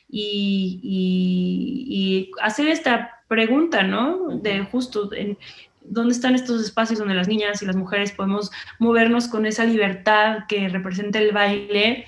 y, 0.07 0.81
y, 0.83 2.31
hacer 2.43 2.69
esta 2.69 3.23
pregunta, 3.27 3.83
¿no? 3.83 4.37
De 4.37 4.65
justo, 4.65 5.15
en, 5.15 5.39
¿dónde 5.81 6.13
están 6.13 6.35
estos 6.35 6.63
espacios 6.63 6.99
donde 6.99 7.15
las 7.15 7.29
niñas 7.29 7.63
y 7.63 7.67
las 7.67 7.77
mujeres 7.77 8.13
podemos 8.13 8.51
movernos 8.79 9.29
con 9.29 9.47
esa 9.47 9.65
libertad 9.65 10.41
que 10.47 10.69
representa 10.69 11.19
el 11.19 11.33
baile? 11.33 12.05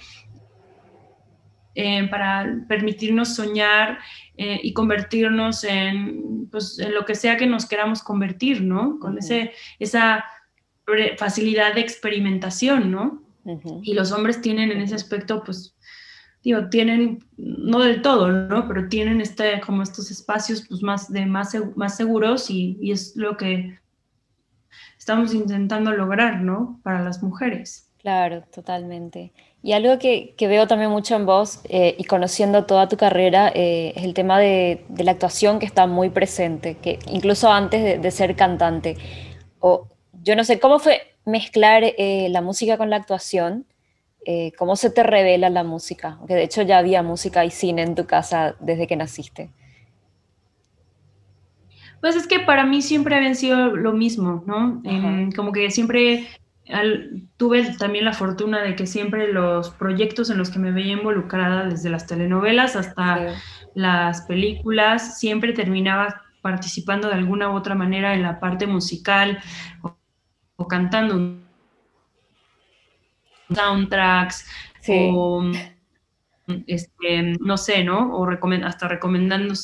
Eh, 1.78 2.08
para 2.08 2.64
permitirnos 2.66 3.34
soñar 3.34 3.98
eh, 4.38 4.58
y 4.62 4.72
convertirnos 4.72 5.62
en, 5.62 6.48
pues, 6.50 6.78
en 6.78 6.94
lo 6.94 7.04
que 7.04 7.14
sea 7.14 7.36
que 7.36 7.46
nos 7.46 7.66
queramos 7.66 8.02
convertir, 8.02 8.62
¿no? 8.62 8.98
Con 8.98 9.18
ese, 9.18 9.52
esa 9.78 10.24
facilidad 11.18 11.74
de 11.74 11.82
experimentación, 11.82 12.90
¿no? 12.90 13.22
Y 13.82 13.92
los 13.92 14.10
hombres 14.10 14.40
tienen 14.40 14.70
en 14.70 14.80
ese 14.80 14.94
aspecto, 14.94 15.44
pues, 15.44 15.76
digo, 16.42 16.70
tienen, 16.70 17.22
no 17.36 17.80
del 17.80 18.00
todo, 18.00 18.32
¿no? 18.32 18.66
Pero 18.66 18.88
tienen 18.88 19.20
este, 19.20 19.60
como 19.60 19.82
estos 19.82 20.10
espacios 20.10 20.64
pues, 20.66 20.82
más, 20.82 21.12
de 21.12 21.26
más, 21.26 21.54
más 21.76 21.94
seguros 21.94 22.48
y, 22.48 22.78
y 22.80 22.92
es 22.92 23.14
lo 23.16 23.36
que 23.36 23.78
estamos 24.98 25.34
intentando 25.34 25.92
lograr, 25.92 26.40
¿no? 26.40 26.80
Para 26.82 27.02
las 27.02 27.22
mujeres. 27.22 27.92
Claro, 27.98 28.44
totalmente. 28.54 29.32
Y 29.66 29.72
algo 29.72 29.98
que, 29.98 30.32
veo 30.38 30.68
también 30.68 30.92
mucho 30.92 31.16
en 31.16 31.26
vos 31.26 31.58
eh, 31.68 31.96
y 31.98 32.04
conociendo 32.04 32.66
toda 32.66 32.88
tu 32.88 32.96
carrera 32.96 33.50
eh, 33.52 33.94
es 33.96 34.04
el 34.04 34.14
tema 34.14 34.38
de, 34.38 34.84
la 34.96 35.10
actuación 35.10 35.58
que 35.58 35.66
está 35.66 35.88
muy 35.88 36.08
presente, 36.08 36.76
que 36.76 37.00
incluso 37.08 37.50
antes 37.50 38.00
de, 38.00 38.10
ser 38.12 38.36
cantante. 38.36 38.96
O 39.58 39.88
yo 40.22 40.36
no 40.36 40.44
sé, 40.44 40.60
¿cómo 40.60 40.78
fue 40.78 41.16
mezclar 41.24 41.82
eh, 41.82 42.28
la 42.30 42.42
música 42.42 42.78
con 42.78 42.90
la 42.90 42.96
actuación? 42.96 43.66
¿Cómo 44.56 44.76
se 44.76 44.90
te 44.90 45.02
revela 45.02 45.50
la 45.50 45.64
música? 45.64 46.16
Porque 46.20 46.34
de 46.34 46.44
hecho 46.44 46.62
ya 46.62 46.78
había 46.78 47.02
música 47.02 47.44
y 47.44 47.50
cine 47.50 47.82
en 47.82 47.96
tu 47.96 48.06
casa 48.06 48.54
desde 48.60 48.86
que 48.86 48.94
naciste. 48.94 49.50
Pues 52.00 52.14
es 52.14 52.28
que 52.28 52.38
para 52.38 52.64
mí 52.64 52.82
siempre 52.82 53.16
habían 53.16 53.34
sido 53.34 53.74
lo 53.74 53.92
mismo, 53.92 54.44
¿no? 54.46 54.80
como 55.34 55.50
que 55.50 55.72
siempre 55.72 56.28
tuve 57.36 57.76
también 57.76 58.04
la 58.04 58.12
fortuna 58.12 58.62
de 58.62 58.74
que 58.74 58.86
siempre 58.86 59.32
los 59.32 59.70
proyectos 59.70 60.30
en 60.30 60.38
los 60.38 60.50
que 60.50 60.58
me 60.58 60.72
veía 60.72 60.94
involucrada, 60.94 61.64
desde 61.66 61.90
las 61.90 62.06
telenovelas 62.06 62.76
hasta 62.76 63.34
las 63.74 64.22
películas, 64.22 65.18
siempre 65.18 65.52
terminaba 65.52 66.22
participando 66.42 67.08
de 67.08 67.14
alguna 67.14 67.50
u 67.50 67.56
otra 67.56 67.74
manera 67.74 68.14
en 68.14 68.22
la 68.22 68.40
parte 68.40 68.66
musical 68.66 69.38
o, 69.82 70.68
cantando 70.68 71.38
soundtracks 73.52 74.46
o 74.88 75.44
este, 76.66 77.36
no 77.40 77.56
sé, 77.56 77.84
¿no? 77.84 78.16
O 78.16 78.28
hasta 78.64 78.88
recomendando 78.88 79.54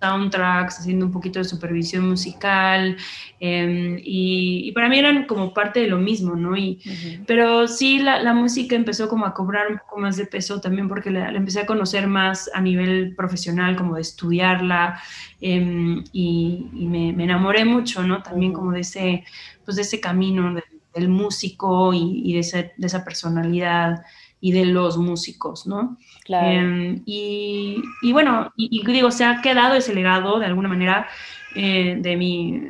soundtracks, 0.00 0.78
haciendo 0.80 1.06
un 1.06 1.12
poquito 1.12 1.38
de 1.38 1.44
supervisión 1.44 2.08
musical, 2.08 2.96
em, 3.40 3.98
y, 4.02 4.72
para 4.72 4.88
mí 4.88 4.98
eran 4.98 5.26
como 5.26 5.52
parte 5.52 5.80
de 5.80 5.88
lo 5.88 5.98
mismo, 5.98 6.36
¿no? 6.36 6.56
Y, 6.56 6.80
Pero 7.26 7.66
sí, 7.68 7.98
la, 7.98 8.34
música 8.34 8.76
empezó 8.76 9.08
como 9.08 9.26
a 9.26 9.34
cobrar 9.34 9.68
un 9.70 9.78
poco 9.78 9.98
más 9.98 10.16
de 10.16 10.26
peso 10.26 10.60
también 10.60 10.88
porque 10.88 11.10
la, 11.10 11.30
empecé 11.30 11.60
a 11.60 11.66
conocer 11.66 12.06
más 12.06 12.50
a 12.54 12.60
nivel 12.60 13.14
profesional, 13.16 13.76
como 13.76 13.96
de 13.96 14.02
estudiarla, 14.02 15.00
em, 15.40 16.04
y, 16.12 16.66
me, 16.72 17.10
enamoré 17.10 17.64
mucho, 17.64 18.02
¿no? 18.02 18.22
También 18.22 18.52
como 18.52 18.72
de 18.72 18.80
ese, 18.80 19.24
pues 19.64 19.76
de 19.76 19.82
ese 19.82 20.00
camino 20.00 20.54
del, 20.54 21.08
músico 21.08 21.94
y, 21.94 22.32
de, 22.32 22.72
de 22.76 22.86
esa 22.86 23.04
personalidad 23.04 24.02
y 24.40 24.52
de 24.52 24.66
los 24.66 24.96
músicos, 24.98 25.66
¿no? 25.66 25.96
Claro. 26.24 26.48
Em, 26.48 27.02
y, 27.04 27.82
bueno, 28.12 28.52
y, 28.56 28.84
digo, 28.86 29.10
se 29.10 29.24
ha 29.24 29.40
quedado 29.40 29.74
ese 29.74 29.94
legado 29.94 30.38
de 30.38 30.46
alguna 30.46 30.68
manera 30.68 31.08
eh, 31.54 31.96
de 31.98 32.16
mi, 32.16 32.62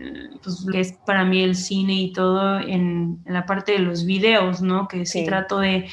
pues 0.43 0.65
que 0.71 0.81
es 0.81 0.93
para 1.05 1.25
mí 1.25 1.43
el 1.43 1.57
cine 1.57 1.95
y 1.95 2.13
todo 2.13 2.59
en, 2.61 3.23
la 3.27 3.45
parte 3.45 3.73
de 3.73 3.81
los 3.81 4.07
videos, 4.07 4.63
¿no? 4.63 4.89
Que 4.89 5.05
sí, 5.05 5.25
trato 5.25 5.59
de, 5.59 5.89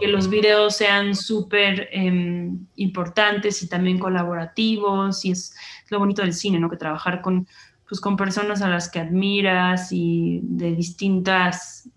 que 0.00 0.08
los 0.08 0.28
videos 0.28 0.76
sean 0.76 1.14
súper 1.14 1.88
em, 1.92 2.66
importantes 2.76 3.62
y 3.62 3.68
también 3.68 3.98
colaborativos 3.98 5.24
y 5.24 5.32
es, 5.32 5.54
lo 5.90 5.98
bonito 5.98 6.22
del 6.22 6.32
cine, 6.32 6.58
¿no? 6.58 6.68
Que 6.70 6.76
trabajar 6.76 7.20
con, 7.20 7.46
pues, 7.88 8.00
con 8.00 8.16
personas 8.16 8.62
a 8.62 8.68
las 8.68 8.90
que 8.90 8.98
admiras 8.98 9.92
y 9.92 10.40
de 10.42 10.74
distintas 10.74 11.88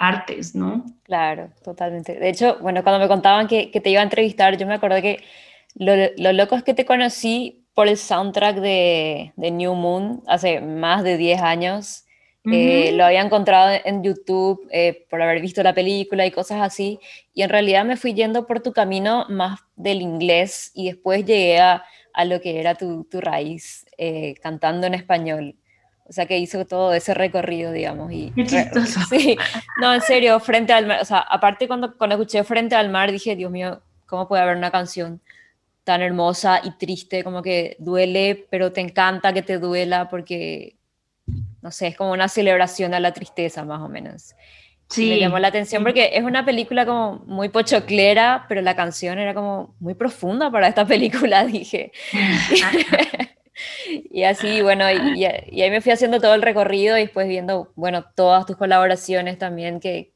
artes, 0.00 0.54
¿no? 0.54 0.86
Claro, 1.02 1.50
totalmente. 1.62 2.18
De 2.18 2.30
hecho, 2.30 2.56
bueno, 2.60 2.82
cuando 2.82 2.98
me 2.98 3.06
contaban 3.06 3.46
que, 3.46 3.66
te 3.66 3.90
iba 3.90 4.00
a 4.00 4.04
entrevistar, 4.04 4.56
yo 4.56 4.66
me 4.66 4.74
acordé 4.74 5.02
que 5.02 5.22
lo, 5.74 6.32
loco 6.32 6.56
es 6.56 6.64
que 6.64 6.72
te 6.72 6.86
conocí 6.86 7.66
por 7.74 7.86
el 7.86 7.98
soundtrack 7.98 8.56
de, 8.56 9.32
New 9.36 9.74
Moon 9.74 10.22
hace 10.26 10.62
más 10.62 11.04
de 11.04 11.18
10 11.18 11.42
años. 11.42 12.04
Eh, 12.50 12.92
lo 12.92 13.04
había 13.04 13.20
encontrado 13.20 13.78
en 13.84 14.02
YouTube 14.02 14.66
eh, 14.70 15.06
por 15.10 15.20
haber 15.20 15.42
visto 15.42 15.62
la 15.62 15.74
película 15.74 16.24
y 16.24 16.30
cosas 16.30 16.62
así. 16.62 16.98
Y 17.34 17.42
en 17.42 17.50
realidad 17.50 17.84
me 17.84 17.98
fui 17.98 18.14
yendo 18.14 18.46
por 18.46 18.60
tu 18.62 18.72
camino 18.72 19.26
más 19.28 19.60
del 19.76 20.00
inglés 20.00 20.70
y 20.74 20.86
después 20.86 21.26
llegué 21.26 21.60
a, 21.60 21.84
lo 22.24 22.40
que 22.40 22.58
era 22.58 22.74
tu, 22.74 23.06
raíz, 23.12 23.84
eh, 23.98 24.34
cantando 24.42 24.86
en 24.86 24.94
español. 24.94 25.56
O 26.10 26.12
sea, 26.12 26.26
que 26.26 26.36
hizo 26.38 26.66
todo 26.66 26.92
ese 26.92 27.14
recorrido, 27.14 27.70
digamos. 27.70 28.10
Y, 28.10 28.32
Qué 28.34 28.44
chistoso. 28.44 28.98
Sí, 29.08 29.38
no, 29.80 29.94
en 29.94 30.00
serio, 30.00 30.40
frente 30.40 30.72
al 30.72 30.88
mar. 30.88 30.98
O 31.00 31.04
sea, 31.04 31.20
aparte 31.20 31.68
cuando, 31.68 31.96
cuando 31.96 32.16
escuché 32.16 32.42
Frente 32.42 32.74
al 32.74 32.90
mar, 32.90 33.12
dije, 33.12 33.36
Dios 33.36 33.48
mío, 33.52 33.80
¿cómo 34.06 34.26
puede 34.26 34.42
haber 34.42 34.56
una 34.56 34.72
canción 34.72 35.20
tan 35.84 36.02
hermosa 36.02 36.62
y 36.64 36.72
triste? 36.72 37.22
Como 37.22 37.42
que 37.42 37.76
duele, 37.78 38.44
pero 38.50 38.72
te 38.72 38.80
encanta 38.80 39.32
que 39.32 39.42
te 39.42 39.58
duela 39.58 40.08
porque, 40.08 40.74
no 41.62 41.70
sé, 41.70 41.86
es 41.86 41.96
como 41.96 42.10
una 42.10 42.26
celebración 42.26 42.92
a 42.92 42.98
la 42.98 43.12
tristeza, 43.12 43.64
más 43.64 43.80
o 43.80 43.88
menos. 43.88 44.34
Sí. 44.88 45.10
Me 45.10 45.20
llamó 45.20 45.38
la 45.38 45.46
atención 45.46 45.84
porque 45.84 46.10
es 46.12 46.24
una 46.24 46.44
película 46.44 46.84
como 46.84 47.22
muy 47.24 47.50
pochoclera, 47.50 48.46
pero 48.48 48.62
la 48.62 48.74
canción 48.74 49.20
era 49.20 49.32
como 49.32 49.76
muy 49.78 49.94
profunda 49.94 50.50
para 50.50 50.66
esta 50.66 50.84
película, 50.88 51.44
dije. 51.44 51.92
y 54.10 54.24
así, 54.24 54.62
bueno, 54.62 54.84
y, 54.90 55.24
ahí 55.24 55.70
me 55.70 55.80
fui 55.80 55.92
haciendo 55.92 56.20
todo 56.20 56.34
el 56.34 56.42
recorrido 56.42 56.96
y 56.96 57.02
después 57.02 57.28
viendo, 57.28 57.72
bueno, 57.76 58.04
todas 58.14 58.46
tus 58.46 58.56
colaboraciones 58.56 59.38
también, 59.38 59.80
que, 59.80 60.12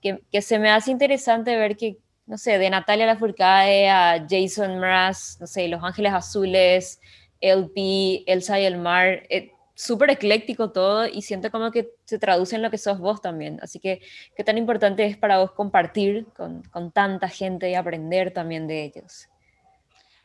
que, 0.00 0.42
se 0.42 0.58
me 0.58 0.70
hace 0.70 0.90
interesante 0.90 1.56
ver 1.56 1.76
que, 1.76 1.98
no 2.26 2.38
sé, 2.38 2.58
de 2.58 2.70
Natalia 2.70 3.06
Lafourcade 3.06 3.88
a 3.88 4.26
Jason 4.28 4.78
Mraz, 4.78 5.38
no 5.40 5.46
sé, 5.46 5.68
Los 5.68 5.82
Ángeles 5.82 6.12
Azules, 6.12 7.00
LP, 7.40 8.24
Elsa 8.26 8.60
y 8.60 8.64
el 8.64 8.78
Mar, 8.78 9.24
eh, 9.28 9.52
súper 9.74 10.10
ecléctico 10.10 10.70
todo 10.70 11.06
y 11.06 11.22
siento 11.22 11.50
como 11.50 11.70
que 11.70 11.90
se 12.04 12.18
traduce 12.18 12.56
en 12.56 12.62
lo 12.62 12.70
que 12.70 12.78
sos 12.78 12.98
vos 12.98 13.20
también. 13.20 13.58
Así 13.62 13.80
que, 13.80 14.00
¿qué 14.36 14.44
tan 14.44 14.58
importante 14.58 15.04
es 15.04 15.16
para 15.16 15.38
vos 15.38 15.52
compartir 15.52 16.26
con, 16.36 16.62
con 16.64 16.92
tanta 16.92 17.28
gente 17.28 17.70
y 17.70 17.74
aprender 17.74 18.32
también 18.32 18.66
de 18.66 18.84
ellos? 18.84 19.28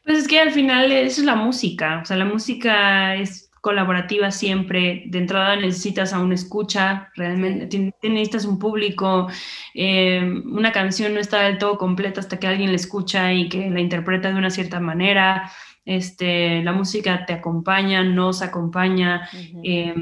Pues 0.07 0.19
es 0.19 0.27
que 0.29 0.39
al 0.39 0.51
final 0.51 0.89
eso 0.93 1.19
es 1.19 1.25
la 1.25 1.35
música, 1.35 1.99
o 2.01 2.05
sea, 2.05 2.15
la 2.15 2.23
música 2.23 3.15
es 3.15 3.51
colaborativa 3.59 4.31
siempre, 4.31 5.03
de 5.07 5.17
entrada 5.17 5.57
necesitas 5.57 6.13
a 6.13 6.21
un 6.21 6.31
escucha, 6.31 7.09
realmente 7.13 7.93
necesitas 8.01 8.45
un 8.45 8.57
público, 8.57 9.27
eh, 9.73 10.21
una 10.45 10.71
canción 10.71 11.13
no 11.13 11.19
está 11.19 11.41
del 11.41 11.57
todo 11.57 11.77
completa 11.77 12.21
hasta 12.21 12.39
que 12.39 12.47
alguien 12.47 12.69
la 12.69 12.77
escucha 12.77 13.33
y 13.33 13.49
que 13.49 13.69
la 13.69 13.81
interpreta 13.81 14.29
de 14.29 14.35
una 14.35 14.49
cierta 14.49 14.79
manera, 14.79 15.51
este, 15.83 16.63
la 16.63 16.71
música 16.71 17.25
te 17.25 17.33
acompaña, 17.33 18.01
nos 18.01 18.41
acompaña, 18.41 19.27
eh, 19.61 19.93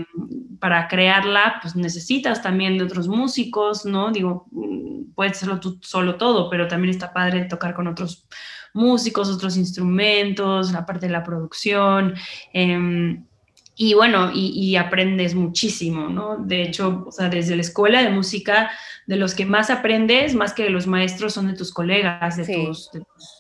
para 0.60 0.88
crearla, 0.88 1.56
pues 1.64 1.76
necesitas 1.76 2.44
también 2.44 2.78
de 2.78 2.84
otros 2.84 3.08
músicos, 3.08 3.88
¿no? 3.88 4.12
Digo, 4.12 4.46
mm, 4.52 5.14
puedes 5.16 5.32
hacerlo 5.38 5.60
tú 5.60 5.80
solo 5.82 6.16
todo, 6.16 6.48
pero 6.52 6.68
también 6.68 6.92
está 6.92 7.12
padre 7.12 7.46
tocar 7.46 7.74
con 7.74 7.88
otros 7.88 8.28
músicos, 8.76 9.30
otros 9.30 9.58
instrumentos, 9.58 10.72
la 10.72 10.86
parte 10.86 11.08
de 11.08 11.14
la 11.14 11.24
producción. 11.24 12.14
Em, 12.54 13.24
y 13.78 13.94
bueno, 13.94 14.32
y, 14.34 14.76
aprendes 14.78 15.36
muchísimo, 15.36 16.08
¿no? 16.08 16.38
De 16.38 16.62
hecho, 16.62 17.04
o 17.08 17.12
sea, 17.12 17.28
desde 17.28 17.56
la 17.56 17.62
escuela 17.62 18.02
de 18.02 18.10
música, 18.10 18.72
de 19.06 19.18
los 19.18 19.36
que 19.36 19.46
más 19.46 19.70
aprendes, 19.70 20.34
más 20.34 20.54
que 20.54 20.64
de 20.64 20.70
los 20.70 20.88
maestros, 20.88 21.34
son 21.34 21.48
de 21.48 21.56
tus 21.56 21.74
colegas, 21.74 22.38
de, 22.38 22.46
tus, 22.46 22.90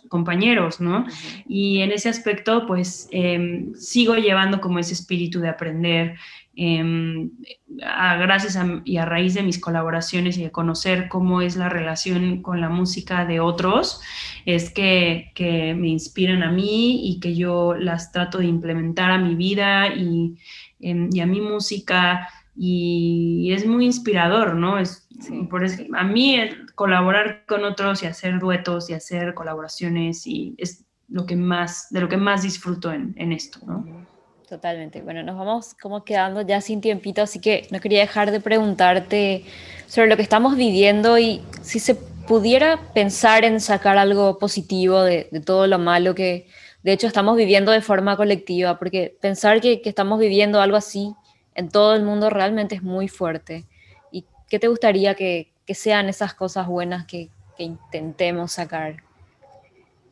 compañeros, 0.09 0.81
¿no? 0.81 1.05
Y 1.47 1.79
en 1.81 1.91
ese 1.91 2.09
aspecto, 2.09 2.65
pues, 2.67 3.07
em, 3.11 3.73
sigo 3.75 4.15
llevando 4.15 4.59
como 4.59 4.79
ese 4.79 4.93
espíritu 4.93 5.39
de 5.39 5.49
aprender 5.49 6.15
Em, 6.57 7.31
gracias 7.67 8.57
y 8.85 8.97
a 8.97 9.05
raíz 9.05 9.33
de 9.33 9.43
mis 9.43 9.59
colaboraciones 9.59 10.37
y 10.37 10.43
de 10.43 10.51
conocer 10.51 11.09
cómo 11.09 11.41
es 11.41 11.57
la 11.57 11.67
relación 11.67 12.41
con 12.41 12.61
la 12.61 12.69
música 12.69 13.25
de 13.25 13.41
otros, 13.41 14.01
es 14.45 14.69
que, 14.69 15.31
me 15.77 15.89
inspiran 15.89 16.43
a 16.43 16.51
mí 16.51 17.09
y 17.09 17.19
que 17.19 17.35
yo 17.35 17.73
las 17.75 18.11
trato 18.11 18.37
de 18.37 18.45
implementar 18.45 19.11
a 19.11 19.17
mi 19.17 19.35
vida 19.35 19.87
y, 19.93 20.37
em, 20.79 21.09
a 21.21 21.25
mi 21.25 21.41
música 21.41 22.29
y 22.55 23.51
es 23.51 23.65
muy 23.67 23.85
inspirador, 23.85 24.55
¿no? 24.55 24.79
Es, 24.79 25.09
por 25.49 25.65
a 25.65 26.03
mí 26.03 26.39
colaborar 26.75 27.45
con 27.47 27.65
otros 27.65 28.03
y 28.03 28.05
hacer 28.05 28.39
duetos 28.39 28.89
y 28.89 28.93
hacer 28.93 29.33
colaboraciones 29.33 30.25
y 30.25 30.55
es 30.57 30.85
lo 31.09 31.25
que 31.25 31.35
más, 31.35 31.87
de 31.89 32.01
lo 32.01 32.07
que 32.07 32.17
más 32.17 32.43
disfruto 32.43 32.93
en, 32.93 33.13
en 33.17 33.33
esto, 33.33 33.59
¿no? 33.65 34.14
Totalmente. 34.47 35.01
Bueno, 35.01 35.23
nos 35.23 35.37
vamos 35.37 35.73
como 35.73 36.03
quedando 36.03 36.41
ya 36.41 36.61
sin 36.61 36.79
tiempito, 36.79 37.23
así 37.23 37.39
que 37.39 37.67
no 37.71 37.79
quería 37.79 38.01
dejar 38.01 38.31
de 38.31 38.39
preguntarte 38.39 39.43
sobre 39.87 40.07
lo 40.07 40.17
que 40.17 40.21
estamos 40.21 40.55
viviendo 40.55 41.17
y 41.17 41.41
si 41.63 41.79
se 41.79 41.95
pudiera 41.95 42.93
pensar 42.93 43.43
en 43.43 43.59
sacar 43.59 43.97
algo 43.97 44.37
positivo 44.37 45.01
de, 45.01 45.29
todo 45.45 45.67
lo 45.67 45.79
malo 45.79 46.13
que 46.13 46.47
de 46.83 46.93
hecho 46.93 47.07
estamos 47.07 47.37
viviendo 47.37 47.71
de 47.71 47.81
forma 47.81 48.17
colectiva, 48.17 48.77
porque 48.77 49.17
pensar 49.19 49.61
que, 49.61 49.81
estamos 49.83 50.19
viviendo 50.19 50.61
algo 50.61 50.77
así 50.77 51.13
en 51.55 51.69
todo 51.69 51.95
el 51.95 52.03
mundo 52.03 52.29
realmente 52.29 52.75
es 52.75 52.83
muy 52.83 53.07
fuerte. 53.07 53.65
¿Y 54.11 54.25
qué 54.47 54.59
te 54.59 54.67
gustaría 54.67 55.15
que, 55.15 55.51
sean 55.69 56.07
esas 56.09 56.35
cosas 56.35 56.67
buenas 56.67 57.05
que, 57.07 57.29
que 57.57 57.63
intentemos 57.63 58.51
sacar? 58.51 59.01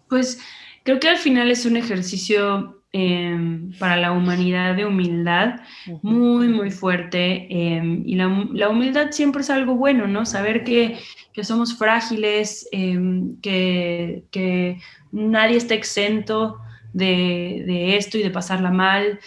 Pues 0.10 0.40
creo 0.84 1.00
que 1.00 1.10
al 1.10 1.18
final 1.18 1.52
es 1.52 1.68
un 1.68 1.78
ejercicio 1.78 2.83
Em, 2.96 3.72
para 3.80 3.98
la 3.98 4.12
humanidad 4.12 4.76
de 4.76 4.86
humildad 4.86 5.62
muy, 6.04 6.48
muy 6.48 6.70
fuerte. 6.70 7.48
Em, 7.50 8.04
y 8.06 8.14
la, 8.14 8.70
humildad 8.70 9.10
siempre 9.10 9.42
es 9.42 9.50
algo 9.50 9.74
bueno, 9.74 10.06
¿no? 10.06 10.28
Saber 10.28 10.64
que, 10.64 11.00
somos 11.42 11.76
frágiles, 11.76 12.70
em, 12.72 13.36
que, 13.42 14.78
nadie 15.12 15.58
está 15.58 15.74
exento 15.74 16.60
de, 16.94 17.98
esto 17.98 18.20
y 18.20 18.24
de 18.24 18.30
pasarla 18.30 18.70
mal. 18.70 19.20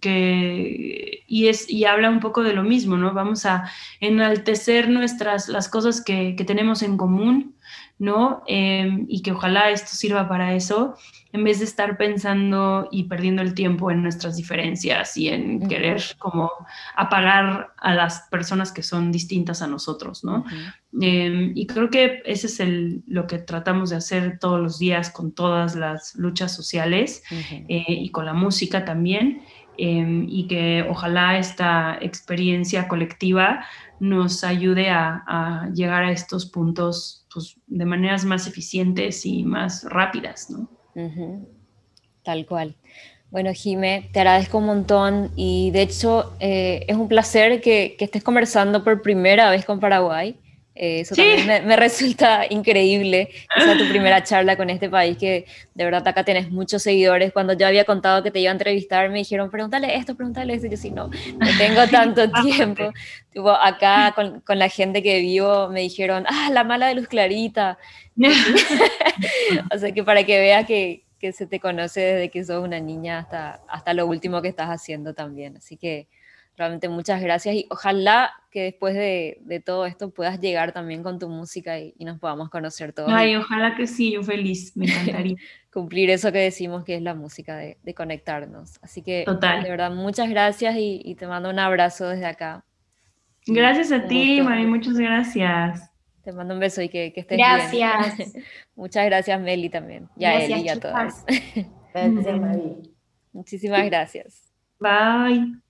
que, 0.00 1.24
y, 1.26 1.46
es, 1.46 1.70
y 1.70 1.84
habla 1.84 2.10
un 2.10 2.20
poco 2.20 2.42
de 2.42 2.54
lo 2.54 2.64
mismo, 2.64 2.96
¿no? 2.96 3.14
Vamos 3.14 3.46
a 3.46 3.70
enaltecer 4.00 4.88
nuestras, 4.88 5.48
las 5.48 5.68
cosas 5.68 6.02
que, 6.02 6.34
que 6.36 6.44
tenemos 6.44 6.82
en 6.82 6.96
común 6.96 7.54
¿no? 7.98 8.42
Em, 8.46 9.06
y 9.08 9.22
que 9.22 9.32
ojalá 9.32 9.70
esto 9.70 9.90
sirva 9.92 10.28
para 10.28 10.54
eso, 10.54 10.96
en 11.32 11.44
vez 11.44 11.60
de 11.60 11.64
estar 11.64 11.96
pensando 11.96 12.88
y 12.90 13.04
perdiendo 13.04 13.42
el 13.42 13.54
tiempo 13.54 13.90
en 13.90 14.02
nuestras 14.02 14.36
diferencias 14.36 15.16
y 15.16 15.28
en 15.28 15.68
querer 15.68 16.02
como 16.18 16.50
apagar 16.96 17.72
a 17.78 17.94
las 17.94 18.26
personas 18.30 18.72
que 18.72 18.82
son 18.82 19.12
distintas 19.12 19.62
a 19.62 19.66
nosotros, 19.66 20.24
¿no? 20.24 20.44
Em, 21.00 21.52
y 21.54 21.66
creo 21.66 21.88
que 21.90 22.22
ese 22.26 22.48
es 22.48 22.60
el, 22.60 23.02
lo 23.06 23.26
que 23.26 23.38
tratamos 23.38 23.90
de 23.90 23.96
hacer 23.96 24.38
todos 24.38 24.60
los 24.60 24.78
días 24.78 25.10
con 25.10 25.32
todas 25.32 25.74
las 25.74 26.14
luchas 26.16 26.54
sociales 26.54 27.22
eh, 27.30 27.84
y 27.88 28.10
con 28.10 28.26
la 28.26 28.34
música 28.34 28.84
también. 28.84 29.42
Em, 29.78 30.26
y 30.28 30.46
que 30.48 30.84
ojalá 30.88 31.38
esta 31.38 31.96
experiencia 32.00 32.88
colectiva 32.88 33.64
nos 34.00 34.44
ayude 34.44 34.90
a, 34.90 35.70
llegar 35.74 36.04
a 36.04 36.12
estos 36.12 36.44
puntos 36.44 37.26
pues, 37.32 37.56
de 37.66 37.84
maneras 37.86 38.24
más 38.24 38.46
eficientes 38.46 39.24
y 39.24 39.44
más 39.44 39.84
rápidas, 39.84 40.50
¿no? 40.50 40.68
Tal 42.22 42.44
cual. 42.44 42.76
Bueno, 43.30 43.50
Jime, 43.54 44.10
te 44.12 44.20
agradezco 44.20 44.58
un 44.58 44.66
montón 44.66 45.30
y 45.36 45.70
de 45.70 45.82
hecho 45.82 46.34
eh, 46.38 46.84
es 46.86 46.96
un 46.96 47.08
placer 47.08 47.62
que, 47.62 47.96
que, 47.98 48.04
estés 48.04 48.22
conversando 48.22 48.84
por 48.84 49.00
primera 49.00 49.50
vez 49.50 49.64
con 49.64 49.80
Paraguay. 49.80 50.36
Eh, 50.74 51.00
eso 51.00 51.14
también 51.14 51.66
me, 51.66 51.76
resulta 51.76 52.46
increíble, 52.48 53.28
que 53.54 53.60
sea 53.60 53.76
tu 53.76 53.86
primera 53.88 54.22
charla 54.22 54.56
con 54.56 54.70
este 54.70 54.88
país, 54.88 55.18
que 55.18 55.44
de 55.74 55.84
verdad 55.84 56.06
acá 56.06 56.24
tienes 56.24 56.50
muchos 56.50 56.82
seguidores. 56.82 57.32
Cuando 57.32 57.52
yo 57.52 57.66
había 57.66 57.84
contado 57.84 58.22
que 58.22 58.30
te 58.30 58.40
iba 58.40 58.50
a 58.50 58.52
entrevistar, 58.52 59.10
me 59.10 59.18
dijeron, 59.18 59.50
pregúntale 59.50 59.96
esto, 59.96 60.14
pregúntale 60.14 60.54
esto. 60.54 60.68
Yo 60.68 60.76
sí, 60.76 60.90
no, 60.90 61.08
no 61.08 61.46
tengo 61.58 61.86
tanto 61.88 62.30
tiempo. 62.42 62.92
tipo, 63.32 63.50
acá 63.50 64.12
con, 64.14 64.40
con, 64.40 64.58
la 64.58 64.68
gente 64.68 65.02
que 65.02 65.20
vivo 65.20 65.68
me 65.68 65.80
dijeron, 65.80 66.24
ah, 66.28 66.48
la 66.50 66.64
mala 66.64 66.86
de 66.88 66.94
luz 66.94 67.08
clarita. 67.08 67.78
o 69.74 69.78
sea 69.78 69.92
que 69.92 70.04
para 70.04 70.24
que 70.24 70.38
veas 70.38 70.66
que, 70.66 71.04
que 71.18 71.32
se 71.32 71.46
te 71.46 71.60
conoce 71.60 72.00
desde 72.00 72.30
que 72.30 72.44
sos 72.44 72.64
una 72.64 72.80
niña 72.80 73.18
hasta, 73.18 73.60
hasta 73.68 73.92
lo 73.94 74.06
último 74.06 74.40
que 74.40 74.48
estás 74.48 74.68
haciendo 74.68 75.12
también. 75.12 75.56
Así 75.58 75.76
que 75.76 76.08
realmente 76.56 76.88
muchas 76.88 77.20
gracias 77.22 77.54
y 77.54 77.66
ojalá 77.70 78.32
que 78.50 78.64
después 78.64 78.94
de, 78.94 79.38
de 79.40 79.60
todo 79.60 79.86
esto 79.86 80.10
puedas 80.10 80.38
llegar 80.38 80.72
también 80.72 81.02
con 81.02 81.18
tu 81.18 81.28
música 81.28 81.78
y, 81.78 81.94
nos 82.00 82.18
podamos 82.18 82.50
conocer 82.50 82.92
todos. 82.92 83.10
Ay, 83.12 83.36
ojalá 83.36 83.74
que 83.74 83.86
sí, 83.86 84.12
yo 84.12 84.22
feliz, 84.22 84.76
me 84.76 84.86
encantaría. 84.86 85.36
Cumplir 85.72 86.10
eso 86.10 86.30
que 86.32 86.38
decimos 86.38 86.84
que 86.84 86.96
es 86.96 87.02
la 87.02 87.14
música, 87.14 87.56
de, 87.56 87.78
de 87.82 87.94
conectarnos. 87.94 88.78
Así 88.82 89.02
que, 89.02 89.24
de 89.26 89.70
verdad, 89.70 89.90
muchas 89.90 90.28
gracias 90.28 90.76
y, 90.76 91.00
y, 91.02 91.14
te 91.14 91.26
mando 91.26 91.48
un 91.48 91.58
abrazo 91.58 92.08
desde 92.08 92.26
acá. 92.26 92.64
Gracias 93.46 93.90
a 93.90 94.06
ti, 94.06 94.42
Mari, 94.42 94.66
muchas 94.66 94.98
gracias. 94.98 95.90
Te 96.22 96.32
mando 96.32 96.54
un 96.54 96.60
beso 96.60 96.82
y 96.82 96.88
que, 96.88 97.12
que 97.12 97.20
estés 97.20 97.36
bien. 97.36 97.48
Gracias. 97.48 98.34
muchas 98.76 99.06
gracias, 99.06 99.40
Meli, 99.40 99.70
también. 99.70 100.08
Y 100.16 100.26
a 100.26 100.44
Eli 100.44 100.60
y 100.60 100.68
a 100.68 100.78
todas. 100.78 101.24
Gracias, 101.94 102.40
Mari. 102.40 102.94
Muchísimas 103.32 103.86
gracias. 103.86 104.52
Bye. 104.78 105.61